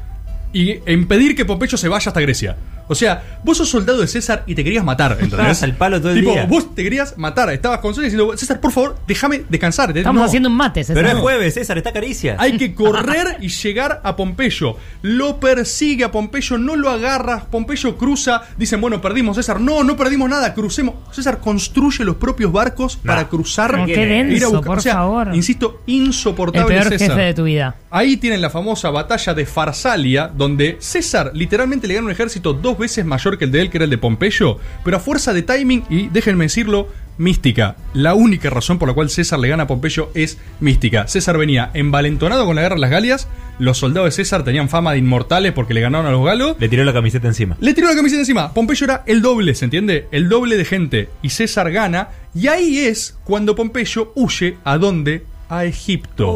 y 0.54 0.76
impedir 0.90 1.36
que 1.36 1.46
Pompeyo 1.46 1.78
se 1.78 1.88
vaya 1.90 2.10
hasta 2.10 2.22
Grecia. 2.22 2.56
O 2.92 2.96
sea, 2.96 3.40
vos 3.44 3.58
sos 3.58 3.70
soldado 3.70 4.02
de 4.02 4.08
César 4.08 4.44
y 4.46 4.54
te 4.56 4.64
querías 4.64 4.84
matar, 4.84 5.14
¿entendés? 5.14 5.34
Estabas 5.34 5.64
al 5.64 5.76
palo 5.76 6.00
todo 6.02 6.12
el 6.12 6.20
Tipo, 6.20 6.32
día. 6.34 6.46
vos 6.46 6.76
te 6.76 6.84
querías 6.84 7.18
matar, 7.18 7.50
estabas 7.52 7.80
con 7.80 7.94
César 7.94 8.04
diciendo, 8.04 8.36
César, 8.38 8.60
por 8.60 8.72
favor, 8.72 8.98
déjame 9.08 9.44
descansar. 9.50 9.86
¿entendés? 9.86 10.02
Estamos 10.02 10.20
No. 10.22 10.26
haciendo 10.26 10.50
un 10.50 10.56
mate, 10.56 10.84
César. 10.84 10.96
Pero 11.04 11.16
es 11.18 11.22
jueves, 11.22 11.54
César, 11.54 11.78
está 11.78 11.92
caricia. 11.94 12.36
Hay 12.38 12.58
que 12.58 12.76
correr 12.76 13.38
y 13.42 13.48
llegar 13.48 14.02
a 14.04 14.16
Pompeyo. 14.16 14.76
Lo 15.02 15.40
persigue 15.40 16.04
a 16.04 16.12
Pompeyo, 16.12 16.58
no 16.58 16.76
lo 16.76 16.90
agarra. 16.90 17.46
Pompeyo 17.50 17.98
cruza. 17.98 18.42
Dicen, 18.58 18.82
bueno, 18.82 19.00
perdimos, 19.02 19.38
César. 19.38 19.60
No, 19.62 19.84
no 19.84 19.96
perdimos 19.96 20.30
nada, 20.30 20.54
crucemos. 20.54 20.96
César 21.12 21.40
construye 21.40 22.04
los 22.04 22.18
propios 22.18 22.52
barcos 22.52 22.98
para 22.98 23.28
cruzar. 23.28 23.78
No, 23.78 23.86
qué 23.86 23.94
e 23.94 24.04
ir 24.06 24.12
a 24.12 24.16
denso, 24.16 24.50
buscar- 24.52 24.64
por 24.66 24.78
o 24.78 24.82
sea, 24.82 24.94
favor. 24.96 25.34
Insisto, 25.34 25.82
El 25.88 25.94
insoportable 25.96 26.68
peor 26.76 26.90
César. 26.90 27.10
jefe 27.12 27.22
de 27.22 27.34
tu 27.34 27.44
vida. 27.46 27.76
Ahí 27.90 28.18
tienen 28.18 28.42
la 28.42 28.50
famosa 28.50 28.90
batalla 28.90 29.34
de 29.34 29.46
Farsalia, 29.46 30.28
donde 30.34 30.78
César 30.80 31.32
literalmente 31.34 31.88
le 31.88 31.94
gana 31.96 32.06
un 32.08 32.12
ejército 32.12 32.54
dos 32.54 32.78
veces 32.82 33.06
mayor 33.06 33.38
que 33.38 33.46
el 33.46 33.52
de 33.52 33.62
él, 33.62 33.70
que 33.70 33.78
era 33.78 33.86
el 33.86 33.90
de 33.92 33.98
Pompeyo, 33.98 34.58
pero 34.84 34.98
a 34.98 35.00
fuerza 35.00 35.32
de 35.34 35.42
timing 35.44 35.86
y, 35.90 36.10
déjenme 36.10 36.44
decirlo, 36.46 36.90
mística. 37.18 37.76
La 37.94 38.14
única 38.16 38.50
razón 38.50 38.80
por 38.80 38.88
la 38.90 38.94
cual 38.94 39.10
César 39.10 39.40
le 39.40 39.48
gana 39.48 39.64
a 39.64 39.68
Pompeyo 39.68 40.10
es 40.16 40.38
mística. 40.60 41.08
César 41.08 41.38
venía 41.38 41.70
envalentonado 41.74 42.46
con 42.46 42.56
la 42.56 42.64
guerra 42.64 42.76
de 42.76 42.82
las 42.82 42.90
Galias, 42.90 43.28
los 43.60 43.78
soldados 43.78 44.08
de 44.08 44.24
César 44.24 44.44
tenían 44.44 44.70
fama 44.70 44.94
de 44.94 44.98
inmortales 44.98 45.52
porque 45.52 45.74
le 45.74 45.82
ganaron 45.82 46.08
a 46.08 46.12
los 46.12 46.26
galos, 46.26 46.56
Le 46.60 46.68
tiró 46.68 46.84
la 46.84 46.94
camiseta 46.94 47.28
encima. 47.28 47.58
le 47.60 47.74
tiró 47.74 47.88
la 47.88 47.96
camiseta 47.96 48.22
encima. 48.22 48.54
Pompeyo 48.54 48.86
era 48.86 49.04
el 49.06 49.22
doble, 49.22 49.54
¿se 49.56 49.66
entiende? 49.66 50.08
El 50.12 50.30
doble 50.30 50.58
de 50.58 50.66
gente. 50.66 51.10
Y 51.22 51.30
César 51.30 51.72
gana. 51.72 52.10
Y 52.34 52.48
ahí 52.48 52.80
es 52.80 53.18
cuando 53.24 53.56
Pompeyo 53.56 54.14
huye 54.16 54.58
a 54.64 54.78
dónde? 54.78 55.24
A 55.52 55.66
Egipto. 55.66 56.30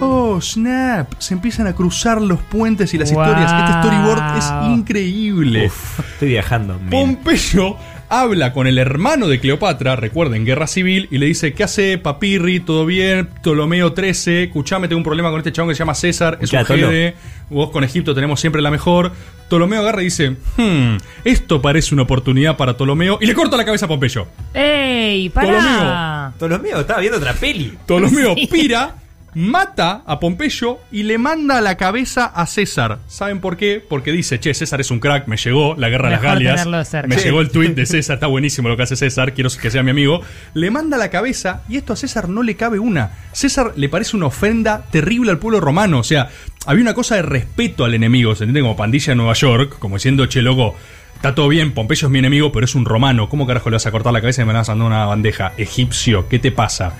Oh. 0.00 0.40
snap. 0.40 1.12
Se 1.18 1.32
empiezan 1.34 1.66
a 1.66 1.72
cruzar 1.72 2.20
los 2.20 2.40
puentes 2.40 2.92
y 2.92 2.98
las 2.98 3.10
Wow. 3.12 3.22
historias. 3.22 3.52
Este 3.52 3.78
storyboard 3.78 4.38
es 4.38 4.76
increíble. 4.76 5.66
Uf, 5.66 6.00
estoy 6.00 6.28
viajando. 6.30 6.74
men. 6.78 6.90
Pompeyo 6.90 7.76
habla 8.08 8.52
con 8.52 8.66
el 8.66 8.78
hermano 8.78 9.28
de 9.28 9.40
Cleopatra, 9.40 9.96
recuerden, 9.96 10.44
guerra 10.44 10.66
civil, 10.66 11.08
y 11.10 11.18
le 11.18 11.26
dice, 11.26 11.52
¿qué 11.54 11.64
hace 11.64 11.98
Papirri? 11.98 12.60
¿Todo 12.60 12.86
bien? 12.86 13.26
Ptolomeo 13.42 13.92
13, 13.92 14.44
escuchame, 14.44 14.88
tengo 14.88 14.98
un 14.98 15.04
problema 15.04 15.30
con 15.30 15.38
este 15.38 15.52
chabón 15.52 15.70
que 15.70 15.74
se 15.74 15.80
llama 15.80 15.94
César, 15.94 16.38
es 16.40 16.52
un. 16.52 16.62
GD, 16.62 17.14
vos 17.50 17.70
con 17.70 17.84
Egipto 17.84 18.14
tenemos 18.14 18.40
siempre 18.40 18.62
la 18.62 18.70
mejor. 18.70 19.12
Ptolomeo 19.48 19.80
agarra 19.80 20.02
y 20.02 20.06
dice, 20.06 20.30
hmm, 20.56 20.96
esto 21.24 21.62
parece 21.62 21.94
una 21.94 22.02
oportunidad 22.02 22.56
para 22.56 22.76
Ptolomeo, 22.76 23.18
y 23.20 23.26
le 23.26 23.34
corta 23.34 23.56
la 23.56 23.64
cabeza 23.64 23.86
a 23.86 23.88
Pompeyo. 23.88 24.26
¡Ey! 24.54 25.28
¡Pará! 25.30 26.32
Ptolomeo, 26.36 26.80
estaba 26.80 27.00
viendo 27.00 27.18
otra 27.18 27.32
peli. 27.32 27.76
Ptolomeo 27.86 28.34
Sí. 28.36 28.46
pira, 28.48 28.94
mata 29.36 30.02
a 30.06 30.18
Pompeyo 30.18 30.78
y 30.90 31.02
le 31.02 31.18
manda 31.18 31.60
la 31.60 31.76
cabeza 31.76 32.24
a 32.24 32.46
César. 32.46 33.00
¿Saben 33.06 33.38
por 33.40 33.58
qué? 33.58 33.84
Porque 33.86 34.10
dice, 34.10 34.40
che, 34.40 34.54
César 34.54 34.80
es 34.80 34.90
un 34.90 34.98
crack, 34.98 35.26
me 35.28 35.36
llegó 35.36 35.74
la 35.76 35.90
guerra 35.90 36.08
de 36.08 36.14
las 36.14 36.22
Galias. 36.22 36.66
Me 37.06 37.18
Sí. 37.18 37.24
llegó 37.24 37.42
el 37.42 37.50
tweet 37.50 37.74
de 37.74 37.84
César, 37.86 38.14
está 38.14 38.28
buenísimo 38.28 38.70
lo 38.70 38.78
que 38.78 38.84
hace 38.84 38.96
César, 38.96 39.34
quiero 39.34 39.50
que 39.60 39.70
sea 39.70 39.82
mi 39.82 39.90
amigo. 39.90 40.22
Le 40.54 40.70
manda 40.70 40.96
la 40.96 41.10
cabeza 41.10 41.60
y 41.68 41.76
esto 41.76 41.92
a 41.92 41.96
César 41.96 42.30
no 42.30 42.42
le 42.42 42.56
cabe 42.56 42.78
una. 42.78 43.10
César 43.32 43.74
le 43.76 43.90
parece 43.90 44.16
una 44.16 44.24
ofrenda 44.26 44.86
terrible 44.90 45.30
al 45.32 45.38
pueblo 45.38 45.60
romano. 45.60 45.98
O 45.98 46.04
sea, 46.04 46.30
había 46.64 46.80
una 46.80 46.94
cosa 46.94 47.16
de 47.16 47.22
respeto 47.22 47.84
al 47.84 47.92
enemigo, 47.92 48.34
¿se 48.34 48.44
entiende? 48.44 48.62
Como 48.62 48.74
pandilla 48.74 49.08
de 49.12 49.16
Nueva 49.16 49.34
York, 49.34 49.76
como 49.78 49.96
diciendo, 49.96 50.24
che, 50.24 50.40
loco. 50.40 50.74
Está 51.16 51.34
todo 51.34 51.48
bien, 51.48 51.72
Pompeyo 51.72 52.08
es 52.08 52.12
mi 52.12 52.18
enemigo, 52.20 52.52
pero 52.52 52.66
es 52.66 52.74
un 52.74 52.84
romano. 52.84 53.28
¿Cómo 53.30 53.46
carajo 53.46 53.70
le 53.70 53.76
vas 53.76 53.86
a 53.86 53.90
cortar 53.90 54.12
la 54.12 54.20
cabeza 54.20 54.42
y 54.42 54.44
me 54.44 54.52
vas 54.52 54.68
a 54.68 54.72
mandar 54.74 54.86
una 54.86 55.06
bandeja? 55.06 55.52
Egipcio, 55.56 56.28
¿qué 56.28 56.38
te 56.38 56.52
pasa? 56.52 56.92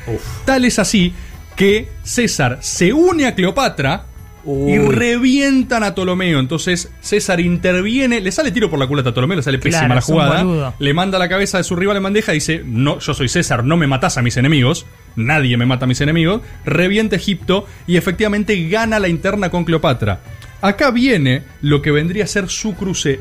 Tal 0.46 0.64
es 0.64 0.78
así 0.78 1.12
que 1.56 1.88
César 2.02 2.58
se 2.60 2.92
une 2.92 3.26
a 3.26 3.34
Cleopatra 3.34 4.06
y 4.46 4.78
revientan 4.78 5.82
a 5.82 5.94
Ptolomeo. 5.94 6.38
Entonces 6.38 6.92
César 7.00 7.40
interviene, 7.40 8.20
le 8.20 8.30
sale 8.30 8.52
tiro 8.52 8.70
por 8.70 8.78
la 8.78 8.86
culata 8.86 9.10
a 9.10 9.12
Ptolomeo, 9.12 9.36
le 9.36 9.42
sale 9.42 9.58
Claro, 9.58 9.76
pésima 9.76 9.94
la 9.94 10.00
jugada. 10.00 10.74
Le 10.78 10.94
manda 10.94 11.18
la 11.18 11.28
cabeza 11.28 11.58
de 11.58 11.64
su 11.64 11.74
rival 11.74 11.96
en 11.96 12.04
bandeja 12.04 12.32
y 12.32 12.36
dice: 12.36 12.62
No, 12.64 12.98
yo 13.00 13.14
soy 13.14 13.28
César, 13.28 13.64
no 13.64 13.76
me 13.76 13.86
matás 13.86 14.18
a 14.18 14.22
mis 14.22 14.36
enemigos. 14.36 14.86
Nadie 15.16 15.56
me 15.56 15.66
mata 15.66 15.86
a 15.86 15.88
mis 15.88 16.00
enemigos. 16.00 16.42
Revienta 16.64 17.16
Egipto 17.16 17.66
y 17.86 17.96
efectivamente 17.96 18.68
gana 18.68 19.00
la 19.00 19.08
interna 19.08 19.50
con 19.50 19.64
Cleopatra. 19.64 20.20
Acá 20.60 20.90
viene 20.90 21.42
lo 21.62 21.82
que 21.82 21.90
vendría 21.90 22.24
a 22.24 22.28
ser 22.28 22.48
su 22.48 22.74
cruce. 22.74 23.20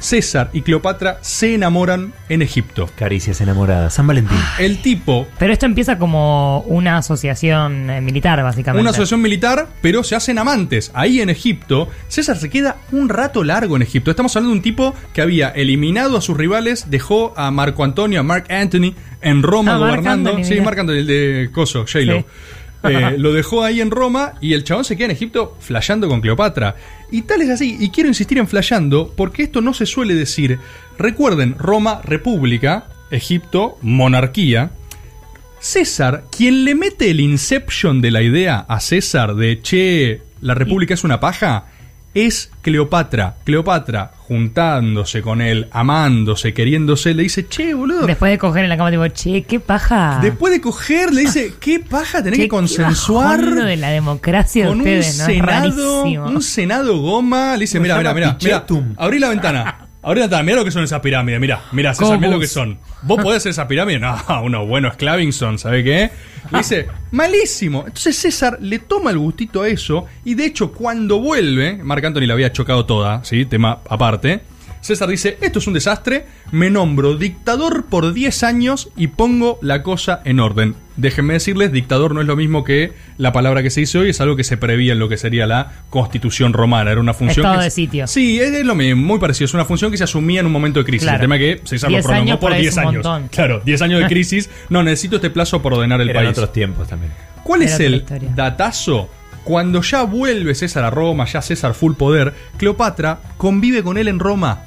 César 0.00 0.50
y 0.52 0.62
Cleopatra 0.62 1.18
se 1.20 1.54
enamoran 1.54 2.12
en 2.28 2.42
Egipto. 2.42 2.88
Caricias 2.96 3.40
enamoradas. 3.40 3.94
San 3.94 4.06
Valentín. 4.06 4.38
El 4.58 4.78
tipo 4.82 5.26
Pero 5.38 5.52
esto 5.52 5.66
empieza 5.66 5.98
como 5.98 6.60
una 6.62 6.96
asociación 6.98 7.90
eh, 7.90 8.00
militar, 8.00 8.42
básicamente. 8.42 8.80
Una 8.80 8.90
asociación 8.90 9.22
militar, 9.22 9.68
pero 9.82 10.02
se 10.02 10.16
hacen 10.16 10.38
amantes. 10.38 10.90
Ahí 10.94 11.20
en 11.20 11.30
Egipto, 11.30 11.88
César 12.08 12.36
se 12.38 12.50
queda 12.50 12.76
un 12.92 13.08
rato 13.08 13.44
largo 13.44 13.76
en 13.76 13.82
Egipto. 13.82 14.10
Estamos 14.10 14.34
hablando 14.36 14.50
de 14.52 14.56
un 14.58 14.62
tipo 14.62 14.94
que 15.12 15.22
había 15.22 15.48
eliminado 15.50 16.16
a 16.16 16.20
sus 16.20 16.36
rivales, 16.36 16.90
dejó 16.90 17.34
a 17.36 17.50
Marco 17.50 17.84
Antonio, 17.84 18.20
a 18.20 18.22
Mark 18.22 18.46
Anthony, 18.50 18.94
en 19.22 19.42
Roma 19.42 19.74
Ah, 19.74 19.78
Marc 19.78 19.90
gobernando. 19.90 20.30
Anthony, 20.30 20.44
sí. 20.44 20.60
Marc 20.60 20.78
Anthony, 20.78 20.92
el 20.94 21.06
de 21.06 21.50
Coso, 21.52 21.80
J-Lo. 21.80 22.18
Sí. 22.20 22.24
Eh, 22.82 23.16
lo 23.18 23.32
dejó 23.32 23.62
ahí 23.62 23.80
en 23.80 23.90
Roma 23.90 24.34
y 24.40 24.54
el 24.54 24.64
chabón 24.64 24.84
se 24.84 24.96
queda 24.96 25.06
en 25.06 25.10
Egipto 25.10 25.56
flasheando 25.60 26.08
con 26.08 26.20
Cleopatra. 26.20 26.76
Y 27.10 27.22
tal 27.22 27.42
es 27.42 27.50
así, 27.50 27.76
y 27.78 27.90
quiero 27.90 28.08
insistir 28.08 28.38
en 28.38 28.48
flasheando 28.48 29.12
porque 29.16 29.42
esto 29.42 29.60
no 29.60 29.74
se 29.74 29.86
suele 29.86 30.14
decir. 30.14 30.58
Recuerden, 30.98 31.56
Roma, 31.58 32.00
república, 32.04 32.88
Egipto, 33.10 33.78
monarquía. 33.82 34.70
César, 35.58 36.24
quien 36.34 36.64
le 36.64 36.74
mete 36.74 37.10
el 37.10 37.20
inception 37.20 38.00
de 38.00 38.10
la 38.10 38.22
idea 38.22 38.64
a 38.66 38.80
César 38.80 39.34
de 39.34 39.60
che, 39.60 40.22
la 40.40 40.54
República 40.54 40.94
es 40.94 41.04
una 41.04 41.20
paja, 41.20 41.66
es 42.14 42.50
Cleopatra. 42.62 43.36
Cleopatra, 43.44 44.12
juntándose 44.18 45.22
con 45.22 45.40
él, 45.40 45.68
amándose, 45.70 46.52
queriéndose, 46.54 47.14
le 47.14 47.22
dice, 47.22 47.46
che, 47.46 47.74
boludo. 47.74 48.06
Después 48.06 48.30
de 48.30 48.38
coger 48.38 48.64
en 48.64 48.68
la 48.68 48.76
cama, 48.76 48.90
digo, 48.90 49.06
che, 49.08 49.42
qué 49.42 49.60
paja. 49.60 50.18
Después 50.22 50.52
de 50.52 50.60
coger, 50.60 51.12
le 51.12 51.22
dice, 51.22 51.54
qué 51.60 51.80
paja 51.80 52.22
tener 52.22 52.34
Che, 52.34 52.42
que 52.42 52.48
consensuar 52.48 53.40
qué 53.40 53.62
de 53.62 53.76
la 53.76 53.90
democracia 53.90 54.64
de 54.64 54.68
con 54.70 54.80
un 54.80 54.86
ustedes, 54.86 55.18
¿no? 55.18 55.26
Senado, 55.26 56.02
rarísimo. 56.02 56.26
un 56.26 56.42
senado 56.42 56.98
goma. 56.98 57.54
Le 57.54 57.60
dice, 57.60 57.80
mira, 57.80 57.98
mira, 57.98 58.14
mira, 58.14 58.66
abrí 58.96 59.18
la 59.18 59.28
ventana. 59.28 59.86
Ventana, 60.02 60.42
mira 60.42 60.56
lo 60.56 60.64
que 60.64 60.70
son 60.70 60.82
esas 60.82 61.00
pirámides, 61.00 61.40
mira, 61.40 61.62
mira, 61.72 61.94
César, 61.94 62.18
mira 62.18 62.32
lo 62.32 62.40
que 62.40 62.46
son. 62.46 62.78
¿Vos 63.02 63.22
podés 63.22 63.38
hacer 63.38 63.50
esa 63.50 63.68
pirámide? 63.68 63.98
No, 63.98 64.16
uno 64.44 64.66
bueno 64.66 64.88
es 64.88 64.96
Clavinson, 64.96 65.58
¿sabe 65.58 65.84
qué? 65.84 66.10
Le 66.50 66.58
dice, 66.58 66.86
malísimo. 67.10 67.80
Entonces 67.80 68.16
César 68.16 68.58
le 68.60 68.78
toma 68.78 69.10
el 69.10 69.18
gustito 69.18 69.62
a 69.62 69.68
eso 69.68 70.06
y 70.24 70.34
de 70.34 70.46
hecho 70.46 70.72
cuando 70.72 71.20
vuelve, 71.20 71.76
Marc 71.82 72.04
Anthony 72.04 72.26
la 72.26 72.34
había 72.34 72.52
chocado 72.52 72.86
toda, 72.86 73.24
¿sí? 73.24 73.44
Tema 73.44 73.80
aparte. 73.88 74.40
César 74.80 75.08
dice, 75.08 75.36
esto 75.42 75.58
es 75.58 75.66
un 75.66 75.74
desastre, 75.74 76.24
me 76.52 76.70
nombro 76.70 77.16
dictador 77.16 77.84
por 77.84 78.14
10 78.14 78.42
años 78.44 78.88
y 78.96 79.08
pongo 79.08 79.58
la 79.60 79.82
cosa 79.82 80.22
en 80.24 80.40
orden. 80.40 80.74
Déjenme 80.96 81.34
decirles, 81.34 81.70
dictador 81.72 82.14
no 82.14 82.20
es 82.22 82.26
lo 82.26 82.34
mismo 82.36 82.64
que 82.64 82.92
la 83.18 83.32
palabra 83.32 83.62
que 83.62 83.70
se 83.70 83.80
dice 83.80 83.98
hoy, 83.98 84.10
es 84.10 84.20
algo 84.20 84.36
que 84.36 84.44
se 84.44 84.56
prevía 84.56 84.92
en 84.92 84.98
lo 84.98 85.08
que 85.08 85.16
sería 85.16 85.46
la 85.46 85.70
constitución 85.90 86.52
romana. 86.52 86.90
Era 86.92 87.00
una 87.00 87.14
función... 87.14 87.44
Estado 87.44 87.58
que- 87.60 87.64
de 87.64 87.70
sitio. 87.70 88.06
Sí, 88.06 88.40
es, 88.40 88.64
lo 88.64 88.74
mismo, 88.74 89.02
muy 89.02 89.18
parecido. 89.18 89.44
Es 89.46 89.54
una 89.54 89.64
función 89.64 89.90
que 89.90 89.96
se 89.98 90.04
asumía 90.04 90.40
en 90.40 90.46
un 90.46 90.52
momento 90.52 90.80
de 90.80 90.84
crisis. 90.86 91.04
Claro. 91.04 91.16
El 91.16 91.20
tema 91.22 91.36
es 91.36 91.40
que 91.60 91.66
César 91.66 91.90
lo 91.90 91.96
10 91.96 92.04
prolongó 92.06 92.22
años 92.22 92.38
por 92.38 92.48
por 92.50 92.52
ahí 92.54 92.60
10 92.62 92.72
es 92.72 92.76
un 92.76 92.88
años. 92.88 93.04
montón. 93.06 93.28
Claro, 93.28 93.62
10 93.64 93.82
años 93.82 94.00
de 94.00 94.06
crisis. 94.06 94.50
No, 94.70 94.82
necesito 94.82 95.16
este 95.16 95.30
plazo 95.30 95.62
para 95.62 95.76
ordenar 95.76 96.00
el 96.00 96.10
Eran 96.10 96.24
país. 96.24 96.36
otros 96.38 96.52
tiempos 96.52 96.88
también. 96.88 97.12
¿Cuál 97.44 97.62
Era 97.62 97.72
es 97.74 97.80
el 97.80 98.04
datazo? 98.34 99.10
Cuando 99.44 99.82
ya 99.82 100.02
vuelve 100.02 100.54
César 100.54 100.84
a 100.84 100.90
Roma, 100.90 101.24
ya 101.24 101.42
César 101.42 101.74
full 101.74 101.94
poder, 101.94 102.34
Cleopatra 102.56 103.20
convive 103.36 103.82
con 103.82 103.98
él 103.98 104.08
en 104.08 104.18
Roma. 104.18 104.64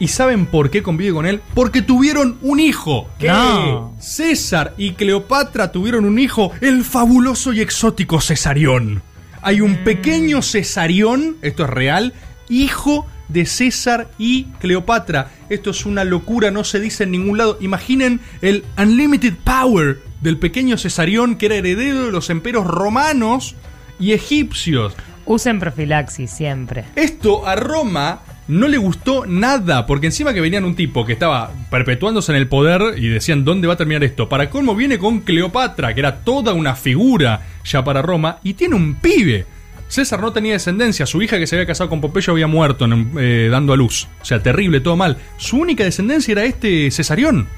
¿Y 0.00 0.08
saben 0.08 0.46
por 0.46 0.70
qué 0.70 0.82
convive 0.82 1.12
con 1.12 1.26
él? 1.26 1.40
Porque 1.54 1.82
tuvieron 1.82 2.38
un 2.42 2.60
hijo. 2.60 3.08
¿Qué? 3.18 3.28
No. 3.28 3.94
César 3.98 4.74
y 4.78 4.92
Cleopatra 4.92 5.72
tuvieron 5.72 6.04
un 6.04 6.18
hijo, 6.18 6.52
el 6.60 6.84
fabuloso 6.84 7.52
y 7.52 7.60
exótico 7.60 8.20
Cesarión. 8.20 9.02
Hay 9.42 9.60
un 9.60 9.78
pequeño 9.84 10.42
Cesarión, 10.42 11.36
esto 11.42 11.64
es 11.64 11.70
real, 11.70 12.14
hijo 12.48 13.06
de 13.28 13.44
César 13.44 14.08
y 14.18 14.44
Cleopatra. 14.60 15.30
Esto 15.48 15.70
es 15.70 15.84
una 15.84 16.04
locura, 16.04 16.50
no 16.50 16.64
se 16.64 16.80
dice 16.80 17.04
en 17.04 17.10
ningún 17.10 17.38
lado. 17.38 17.58
Imaginen 17.60 18.20
el 18.40 18.64
unlimited 18.76 19.34
power 19.44 20.00
del 20.20 20.38
pequeño 20.38 20.78
Cesarión 20.78 21.36
que 21.36 21.46
era 21.46 21.56
heredero 21.56 22.06
de 22.06 22.12
los 22.12 22.30
imperios 22.30 22.66
romanos 22.66 23.56
y 23.98 24.12
egipcios. 24.12 24.94
Usen 25.26 25.58
profilaxis 25.60 26.30
siempre. 26.30 26.84
Esto 26.96 27.46
a 27.46 27.54
Roma 27.56 28.20
no 28.48 28.66
le 28.66 28.78
gustó 28.78 29.26
nada, 29.26 29.84
porque 29.84 30.06
encima 30.06 30.32
que 30.32 30.40
venían 30.40 30.64
un 30.64 30.74
tipo 30.74 31.04
que 31.04 31.12
estaba 31.12 31.50
perpetuándose 31.70 32.32
en 32.32 32.38
el 32.38 32.48
poder 32.48 32.98
y 32.98 33.08
decían 33.08 33.44
dónde 33.44 33.66
va 33.68 33.74
a 33.74 33.76
terminar 33.76 34.02
esto. 34.04 34.28
Para 34.30 34.48
colmo 34.48 34.74
viene 34.74 34.98
con 34.98 35.20
Cleopatra, 35.20 35.92
que 35.92 36.00
era 36.00 36.20
toda 36.20 36.54
una 36.54 36.74
figura 36.74 37.42
ya 37.64 37.84
para 37.84 38.00
Roma, 38.00 38.38
y 38.42 38.54
tiene 38.54 38.74
un 38.74 38.94
pibe. 38.94 39.44
César 39.88 40.20
no 40.20 40.32
tenía 40.32 40.52
descendencia, 40.54 41.04
su 41.06 41.20
hija 41.22 41.38
que 41.38 41.46
se 41.46 41.56
había 41.56 41.66
casado 41.66 41.88
con 41.90 42.00
Pompeyo 42.00 42.32
había 42.32 42.46
muerto 42.46 42.84
en- 42.86 43.10
eh, 43.18 43.48
dando 43.50 43.72
a 43.72 43.76
luz. 43.76 44.06
O 44.20 44.24
sea, 44.24 44.42
terrible, 44.42 44.80
todo 44.80 44.96
mal. 44.96 45.16
Su 45.38 45.58
única 45.58 45.84
descendencia 45.84 46.32
era 46.32 46.44
este 46.44 46.90
Cesarión. 46.90 47.48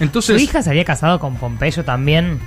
Entonces, 0.00 0.36
Su 0.36 0.42
hija 0.42 0.62
se 0.62 0.70
había 0.70 0.84
casado 0.84 1.18
con 1.20 1.36
Pompeyo 1.36 1.84
también. 1.84 2.38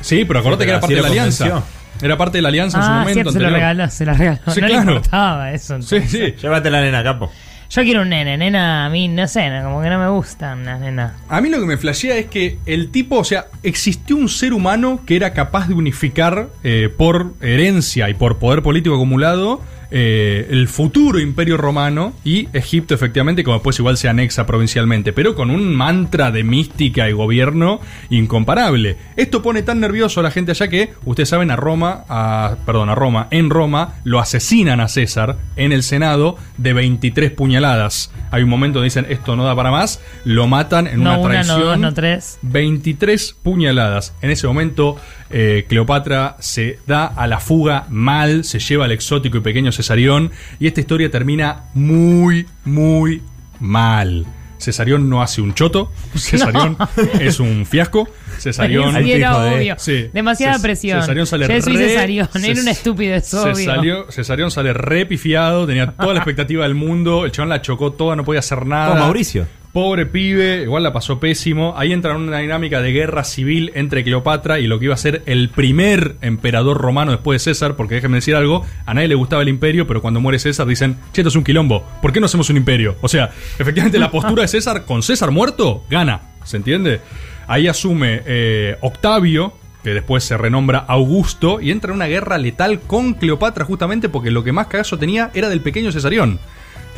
sí, 0.00 0.24
pero 0.26 0.40
acordate 0.40 0.64
Sí, 0.64 0.66
que 0.66 0.70
era 0.70 0.80
parte 0.80 0.94
de 0.96 1.02
la 1.02 1.08
alianza. 1.08 1.62
Era 2.02 2.16
parte 2.16 2.38
de 2.38 2.42
la 2.42 2.48
alianza 2.48 2.78
en 2.78 2.84
su 2.84 2.90
Ah, 2.90 2.98
momento. 3.00 3.12
cierto, 3.14 3.32
se 3.32 3.40
la 3.40 3.48
anterior. 3.48 3.68
regaló, 3.74 3.90
se 3.90 4.04
la 4.06 4.12
regaló. 4.14 4.38
Sí, 4.48 4.60
no 4.60 4.66
le 4.66 4.72
claro. 4.74 4.92
importaba 4.94 5.52
eso. 5.52 5.82
Sí, 5.82 6.00
sí. 6.06 6.34
Llévate 6.40 6.70
la 6.70 6.80
nena, 6.80 7.02
capo. 7.02 7.30
Yo 7.70 7.82
quiero 7.82 8.00
un 8.00 8.08
nene, 8.08 8.38
nena, 8.38 8.86
a 8.86 8.88
mí, 8.88 9.08
no 9.08 9.28
sé, 9.28 9.46
como 9.62 9.82
que 9.82 9.90
no 9.90 9.98
me 9.98 10.08
gustan 10.08 10.64
las 10.64 10.80
nenas. 10.80 11.12
A 11.28 11.40
mí 11.42 11.50
lo 11.50 11.60
que 11.60 11.66
me 11.66 11.76
flashea 11.76 12.16
es 12.16 12.24
que 12.26 12.56
el 12.64 12.90
tipo, 12.90 13.18
o 13.18 13.24
sea, 13.24 13.44
existió 13.62 14.16
un 14.16 14.30
ser 14.30 14.54
humano 14.54 15.02
que 15.06 15.16
era 15.16 15.34
capaz 15.34 15.68
de 15.68 15.74
unificar 15.74 16.48
eh, 16.64 16.88
por 16.96 17.34
herencia 17.42 18.08
y 18.08 18.14
por 18.14 18.38
poder 18.38 18.62
político 18.62 18.94
acumulado 18.94 19.60
eh, 19.90 20.46
el 20.50 20.68
futuro 20.68 21.18
imperio 21.18 21.56
romano 21.56 22.12
y 22.24 22.48
Egipto, 22.52 22.94
efectivamente, 22.94 23.42
como 23.44 23.56
después 23.56 23.78
igual 23.78 23.96
se 23.96 24.08
anexa 24.08 24.46
provincialmente, 24.46 25.12
pero 25.12 25.34
con 25.34 25.50
un 25.50 25.74
mantra 25.74 26.30
de 26.30 26.44
mística 26.44 27.08
y 27.08 27.12
gobierno 27.12 27.80
incomparable. 28.10 28.96
Esto 29.16 29.42
pone 29.42 29.62
tan 29.62 29.80
nervioso 29.80 30.20
a 30.20 30.22
la 30.22 30.30
gente 30.30 30.50
allá 30.52 30.68
que, 30.68 30.90
ustedes 31.04 31.28
saben, 31.30 31.50
a 31.50 31.56
Roma, 31.56 32.04
a, 32.08 32.56
perdón, 32.66 32.90
a 32.90 32.94
Roma, 32.94 33.28
en 33.30 33.50
Roma, 33.50 33.94
lo 34.04 34.18
asesinan 34.18 34.80
a 34.80 34.88
César 34.88 35.36
en 35.56 35.72
el 35.72 35.82
Senado 35.82 36.36
de 36.58 36.72
23 36.72 37.30
puñaladas. 37.30 38.12
Hay 38.30 38.42
un 38.42 38.50
momento 38.50 38.78
donde 38.80 38.86
dicen, 38.86 39.06
esto 39.08 39.36
no 39.36 39.44
da 39.44 39.56
para 39.56 39.70
más, 39.70 40.00
lo 40.24 40.46
matan 40.46 40.86
en 40.86 41.02
No 41.02 41.10
una 41.12 41.18
una, 41.18 41.28
traición. 41.30 41.58
no 41.60 41.64
dos, 41.64 41.78
no 41.78 41.94
tres. 41.94 42.38
23 42.42 43.36
puñaladas. 43.42 44.14
En 44.20 44.30
ese 44.30 44.46
momento, 44.46 44.96
eh, 45.30 45.66
Cleopatra 45.68 46.36
se 46.40 46.78
da 46.86 47.06
a 47.06 47.26
la 47.26 47.38
fuga 47.40 47.86
mal, 47.90 48.44
se 48.44 48.58
lleva 48.58 48.84
al 48.86 48.92
exótico 48.92 49.38
y 49.38 49.40
pequeño 49.40 49.72
Cesarión, 49.72 50.30
y 50.58 50.66
esta 50.66 50.80
historia 50.80 51.10
termina 51.10 51.64
muy, 51.74 52.46
muy 52.64 53.22
mal. 53.60 54.26
Cesarión 54.58 55.08
no 55.08 55.22
hace 55.22 55.40
un 55.40 55.54
choto, 55.54 55.92
Cesarión 56.16 56.76
es 57.20 57.38
un 57.38 57.64
fiasco, 57.64 58.08
Cesarión... 58.38 58.92
Sí, 59.04 59.12
era 59.12 59.36
obvio. 59.38 59.76
Sí. 59.78 60.10
Demasiada 60.12 60.54
Ces- 60.54 60.62
presión. 60.62 61.00
Cesarión 61.00 61.26
sale 61.28 61.46
Yo 61.48 61.62
soy 61.62 61.76
re- 61.76 61.88
Cesarión, 61.90 62.28
Ces- 62.32 62.44
era 62.44 62.60
un 62.62 62.68
estúpido, 62.68 63.14
es 63.14 63.34
obvio. 63.34 63.54
Cesarión, 63.54 64.04
Cesarión 64.10 64.50
sale 64.50 64.72
re 64.72 65.06
pifiado, 65.06 65.64
tenía 65.64 65.92
toda 65.92 66.12
la 66.14 66.18
expectativa 66.18 66.64
del 66.64 66.74
mundo, 66.74 67.24
el 67.24 67.30
chabón 67.30 67.50
la 67.50 67.62
chocó 67.62 67.92
toda, 67.92 68.16
no 68.16 68.24
podía 68.24 68.40
hacer 68.40 68.66
nada. 68.66 68.88
Como 68.88 69.02
Mauricio. 69.02 69.46
Pobre 69.72 70.06
pibe, 70.06 70.62
igual 70.62 70.82
la 70.82 70.94
pasó 70.94 71.20
pésimo. 71.20 71.74
Ahí 71.76 71.92
entra 71.92 72.12
en 72.12 72.22
una 72.22 72.38
dinámica 72.38 72.80
de 72.80 72.90
guerra 72.90 73.22
civil 73.22 73.70
entre 73.74 74.02
Cleopatra 74.02 74.58
y 74.60 74.66
lo 74.66 74.78
que 74.78 74.86
iba 74.86 74.94
a 74.94 74.98
ser 74.98 75.22
el 75.26 75.50
primer 75.50 76.16
emperador 76.22 76.78
romano 76.78 77.12
después 77.12 77.44
de 77.44 77.52
César, 77.52 77.76
porque 77.76 77.96
déjenme 77.96 78.16
decir 78.16 78.34
algo, 78.34 78.64
a 78.86 78.94
nadie 78.94 79.08
le 79.08 79.14
gustaba 79.14 79.42
el 79.42 79.48
imperio, 79.48 79.86
pero 79.86 80.00
cuando 80.00 80.20
muere 80.20 80.38
César 80.38 80.66
dicen, 80.66 80.96
che, 81.12 81.20
esto 81.20 81.28
es 81.28 81.36
un 81.36 81.44
quilombo, 81.44 81.84
¿por 82.00 82.12
qué 82.12 82.20
no 82.20 82.26
hacemos 82.26 82.48
un 82.48 82.56
imperio? 82.56 82.96
O 83.02 83.08
sea, 83.08 83.30
efectivamente 83.58 83.98
la 83.98 84.10
postura 84.10 84.42
de 84.42 84.48
César 84.48 84.86
con 84.86 85.02
César 85.02 85.30
muerto, 85.30 85.84
gana, 85.90 86.22
¿se 86.44 86.56
entiende? 86.56 87.00
Ahí 87.46 87.68
asume 87.68 88.22
eh, 88.26 88.76
Octavio, 88.80 89.52
que 89.84 89.90
después 89.90 90.24
se 90.24 90.36
renombra 90.38 90.78
Augusto, 90.78 91.60
y 91.60 91.70
entra 91.70 91.90
en 91.90 91.96
una 91.96 92.06
guerra 92.06 92.38
letal 92.38 92.80
con 92.80 93.14
Cleopatra 93.14 93.66
justamente 93.66 94.08
porque 94.08 94.30
lo 94.30 94.44
que 94.44 94.52
más 94.52 94.68
cagazo 94.68 94.98
tenía 94.98 95.30
era 95.34 95.48
del 95.48 95.60
pequeño 95.60 95.92
Cesarión. 95.92 96.40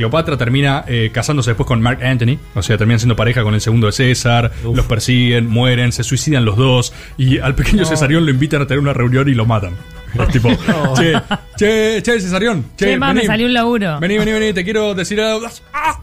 Cleopatra 0.01 0.39
termina 0.39 0.83
eh, 0.87 1.11
casándose 1.13 1.51
después 1.51 1.67
con 1.67 1.83
Mark 1.83 2.03
Anthony, 2.03 2.39
o 2.55 2.63
sea, 2.63 2.79
terminan 2.79 2.99
siendo 3.01 3.17
pareja 3.17 3.43
con 3.43 3.53
el 3.53 3.61
segundo 3.61 3.87
de 3.87 3.93
César, 3.93 4.51
Uf. 4.65 4.75
los 4.75 4.87
persiguen, 4.87 5.47
mueren, 5.47 5.93
se 5.93 6.05
suicidan 6.05 6.47
los 6.47 6.57
dos, 6.57 6.95
y 7.19 7.39
al 7.39 7.55
pequeño 7.55 7.85
Cesarión 7.85 8.25
lo 8.25 8.31
invitan 8.31 8.63
a 8.63 8.67
tener 8.67 8.79
una 8.79 8.95
reunión 8.95 9.29
y 9.29 9.35
lo 9.35 9.45
matan. 9.45 9.75
Es 10.19 10.29
tipo, 10.29 10.49
che, 10.97 11.21
che, 11.55 12.01
che, 12.03 12.19
Cesarión, 12.19 12.65
che, 12.79 12.87
Che, 12.87 12.99
ma, 12.99 13.13
me 13.13 13.27
salió 13.27 13.47
un 13.47 13.53
laburo. 13.53 14.01
Vení, 14.01 14.17
vení, 14.17 14.33
vení, 14.33 14.55
te 14.55 14.65
quiero 14.65 14.95
decir 14.95 15.21
algo. 15.21 15.47
¡Ah! 15.75 16.01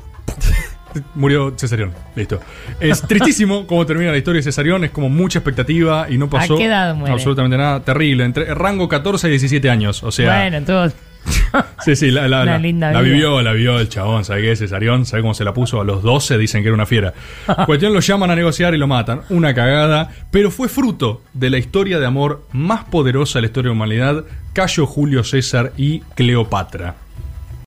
Murió 1.16 1.56
Cesarión, 1.58 1.92
listo. 2.16 2.40
Es 2.80 3.02
tristísimo 3.02 3.66
cómo 3.66 3.84
termina 3.88 4.12
la 4.12 4.18
historia 4.18 4.40
de 4.40 4.44
Cesarión, 4.44 4.84
es 4.84 4.92
como 4.92 5.10
mucha 5.10 5.40
expectativa 5.40 6.06
y 6.08 6.20
no 6.20 6.30
pasó 6.30 6.56
qué 6.56 6.66
edad 6.66 6.94
muere? 6.94 7.14
absolutamente 7.14 7.58
nada. 7.58 7.80
Terrible, 7.80 8.26
entre 8.26 8.54
rango 8.54 8.88
14 8.88 9.28
y 9.28 9.32
17 9.32 9.70
años, 9.72 10.04
o 10.04 10.12
sea... 10.12 10.50
bueno, 10.50 10.64
todo. 10.64 10.92
Sí, 11.86 11.96
sí, 11.96 12.12
la, 12.12 12.28
la- 12.28 12.44
la- 12.46 12.58
linda 12.58 12.92
la 12.92 13.02
vida. 13.02 13.13
vivió, 13.13 13.42
la 13.42 13.54
vivió 13.54 13.80
el 13.80 13.88
chabón, 13.90 14.26
¿sabe 14.26 14.42
qué? 14.42 14.56
Cesarión, 14.56 15.06
¿sabe 15.06 15.22
cómo 15.22 15.34
se 15.34 15.44
la 15.44 15.54
puso? 15.54 15.80
A 15.80 15.84
los 15.86 16.04
12 16.04 16.38
dicen 16.38 16.62
que 16.63 16.68
era 16.70 16.76
una 16.76 16.86
fiera. 16.86 17.13
Cuestión 17.66 17.94
lo 17.94 18.00
llaman 18.00 18.32
a 18.32 18.36
negociar 18.36 18.74
y 18.74 18.78
lo 18.78 18.88
matan. 18.88 19.22
Una 19.30 19.54
cagada, 19.54 20.10
pero 20.32 20.52
fue 20.52 20.68
fruto 20.70 21.22
de 21.34 21.50
la 21.50 21.58
historia 21.58 22.00
de 22.00 22.06
amor 22.06 22.46
más 22.52 22.84
poderosa 22.86 23.40
de 23.40 23.42
la 23.44 23.48
historia 23.48 23.70
de 23.70 23.76
la 23.76 23.78
humanidad, 23.78 24.24
Cayo 24.54 24.86
Julio 24.86 25.24
César 25.24 25.72
y 25.78 26.00
Cleopatra. 26.16 26.96